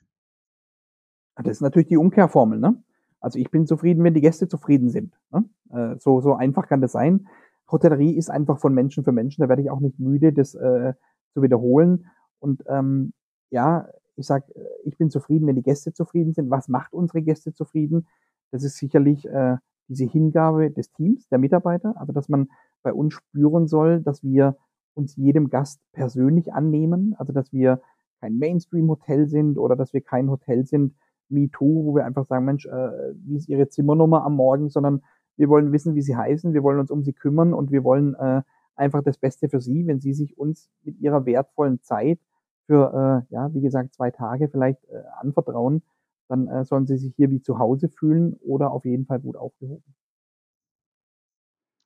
Das 1.44 1.58
ist 1.58 1.62
natürlich 1.62 1.88
die 1.88 1.98
Umkehrformel. 1.98 2.60
Ne? 2.60 2.82
Also 3.20 3.40
ich 3.40 3.52
bin 3.52 3.66
zufrieden, 3.66 4.04
wenn 4.04 4.14
die 4.14 4.22
Gäste 4.22 4.48
zufrieden 4.48 4.90
sind. 4.90 5.14
Ne? 5.32 5.46
Äh, 5.72 6.00
so, 6.00 6.22
so 6.22 6.34
einfach 6.34 6.68
kann 6.68 6.82
das 6.82 6.92
sein. 6.92 7.28
Hotellerie 7.72 8.16
ist 8.16 8.30
einfach 8.30 8.60
von 8.60 8.74
Menschen 8.74 9.04
für 9.04 9.12
Menschen. 9.12 9.42
Da 9.42 9.50
werde 9.50 9.62
ich 9.62 9.70
auch 9.70 9.80
nicht 9.80 10.00
müde, 10.00 10.34
das 10.34 10.56
äh, 10.56 10.94
zu 11.34 11.42
wiederholen. 11.42 12.08
Und 12.40 12.64
ähm, 12.68 13.14
ja, 13.50 13.88
ich 14.16 14.26
sag, 14.26 14.46
ich 14.84 14.98
bin 14.98 15.10
zufrieden, 15.10 15.48
wenn 15.48 15.56
die 15.56 15.64
Gäste 15.64 15.94
zufrieden 15.94 16.34
sind. 16.34 16.50
Was 16.50 16.70
macht 16.70 16.94
unsere 16.94 17.22
Gäste 17.22 17.54
zufrieden? 17.54 18.08
Das 18.52 18.64
ist 18.64 18.78
sicherlich 18.78 19.28
äh, 19.28 19.58
diese 19.88 20.06
Hingabe 20.06 20.72
des 20.72 20.92
Teams, 20.92 21.28
der 21.28 21.38
Mitarbeiter. 21.38 21.96
Also 21.98 22.14
dass 22.14 22.30
man 22.30 22.50
bei 22.82 22.94
uns 22.94 23.14
spüren 23.14 23.68
soll, 23.68 24.02
dass 24.02 24.24
wir 24.24 24.58
uns 24.94 25.16
jedem 25.16 25.50
Gast 25.50 25.82
persönlich 25.92 26.54
annehmen. 26.54 27.16
Also 27.18 27.34
dass 27.34 27.54
wir 27.54 27.82
kein 28.20 28.38
Mainstream-Hotel 28.38 29.28
sind 29.28 29.58
oder 29.58 29.76
dass 29.76 29.94
wir 29.94 30.02
kein 30.02 30.30
Hotel 30.30 30.66
sind, 30.66 30.96
MeToo, 31.30 31.86
wo 31.86 31.96
wir 31.96 32.06
einfach 32.06 32.26
sagen, 32.26 32.46
Mensch, 32.46 32.66
äh, 32.66 33.14
wie 33.26 33.38
ist 33.38 33.50
Ihre 33.50 33.70
Zimmernummer 33.70 34.24
am 34.24 34.36
Morgen, 34.36 34.70
sondern 34.70 35.04
wir 35.36 35.50
wollen 35.50 35.72
wissen, 35.72 35.96
wie 35.96 36.02
Sie 36.02 36.16
heißen, 36.16 36.54
wir 36.54 36.64
wollen 36.64 36.80
uns 36.80 36.92
um 36.92 37.04
Sie 37.04 37.14
kümmern 37.14 37.54
und 37.54 37.72
wir 37.72 37.84
wollen 37.84 38.16
äh, 38.16 38.42
einfach 38.76 39.04
das 39.04 39.18
Beste 39.18 39.50
für 39.50 39.62
Sie, 39.62 39.86
wenn 39.88 40.00
Sie 40.00 40.14
sich 40.14 40.38
uns 40.38 40.70
mit 40.84 41.00
Ihrer 41.00 41.26
wertvollen 41.26 41.82
Zeit 41.82 42.20
für, 42.66 43.26
äh, 43.30 43.34
ja, 43.34 43.54
wie 43.54 43.62
gesagt, 43.62 43.94
zwei 43.94 44.12
Tage 44.12 44.50
vielleicht 44.50 44.84
äh, 44.86 45.04
anvertrauen, 45.20 45.84
dann 46.28 46.48
äh, 46.48 46.66
sollen 46.66 46.88
Sie 46.88 46.98
sich 46.98 47.16
hier 47.16 47.30
wie 47.30 47.42
zu 47.42 47.60
Hause 47.60 47.90
fühlen 47.90 48.34
oder 48.46 48.72
auf 48.72 48.86
jeden 48.86 49.06
Fall 49.06 49.20
gut 49.20 49.38
aufgehoben. 49.38 49.96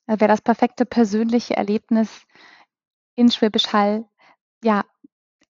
Wer 0.07 0.27
das 0.27 0.41
perfekte 0.41 0.85
persönliche 0.85 1.55
Erlebnis 1.55 2.25
in 3.15 3.29
Schwäbisch 3.29 3.71
Hall 3.71 4.05
ja, 4.63 4.83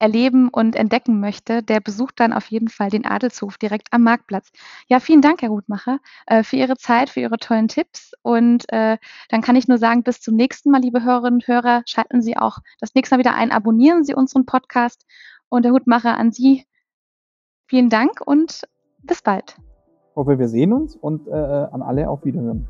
erleben 0.01 0.49
und 0.49 0.75
entdecken 0.75 1.19
möchte, 1.19 1.61
der 1.61 1.79
besucht 1.79 2.19
dann 2.19 2.33
auf 2.33 2.47
jeden 2.47 2.69
Fall 2.69 2.89
den 2.89 3.05
Adelshof 3.05 3.57
direkt 3.57 3.87
am 3.91 4.01
Marktplatz. 4.01 4.51
Ja, 4.87 4.99
vielen 4.99 5.21
Dank, 5.21 5.41
Herr 5.43 5.49
Hutmacher, 5.49 5.99
äh, 6.25 6.43
für 6.43 6.55
Ihre 6.55 6.75
Zeit, 6.75 7.09
für 7.11 7.19
Ihre 7.19 7.37
tollen 7.37 7.67
Tipps. 7.67 8.13
Und 8.23 8.65
äh, 8.73 8.97
dann 9.29 9.41
kann 9.41 9.55
ich 9.55 9.67
nur 9.67 9.77
sagen, 9.77 10.03
bis 10.03 10.19
zum 10.19 10.35
nächsten 10.35 10.71
Mal, 10.71 10.81
liebe 10.81 11.03
Hörerinnen 11.03 11.35
und 11.35 11.47
Hörer, 11.47 11.83
schalten 11.85 12.21
Sie 12.21 12.35
auch 12.35 12.57
das 12.79 12.95
nächste 12.95 13.15
Mal 13.15 13.19
wieder 13.19 13.35
ein, 13.35 13.51
abonnieren 13.51 14.03
Sie 14.03 14.15
unseren 14.15 14.45
Podcast. 14.45 15.05
Und 15.49 15.65
Herr 15.65 15.73
Hutmacher, 15.73 16.17
an 16.17 16.31
Sie 16.31 16.65
vielen 17.67 17.89
Dank 17.89 18.21
und 18.25 18.63
bis 19.03 19.21
bald. 19.21 19.55
Ich 20.09 20.15
hoffe, 20.15 20.39
wir 20.39 20.47
sehen 20.47 20.73
uns 20.73 20.95
und 20.95 21.27
äh, 21.27 21.31
an 21.31 21.81
alle 21.81 22.09
auf 22.09 22.25
Wiederhören. 22.25 22.67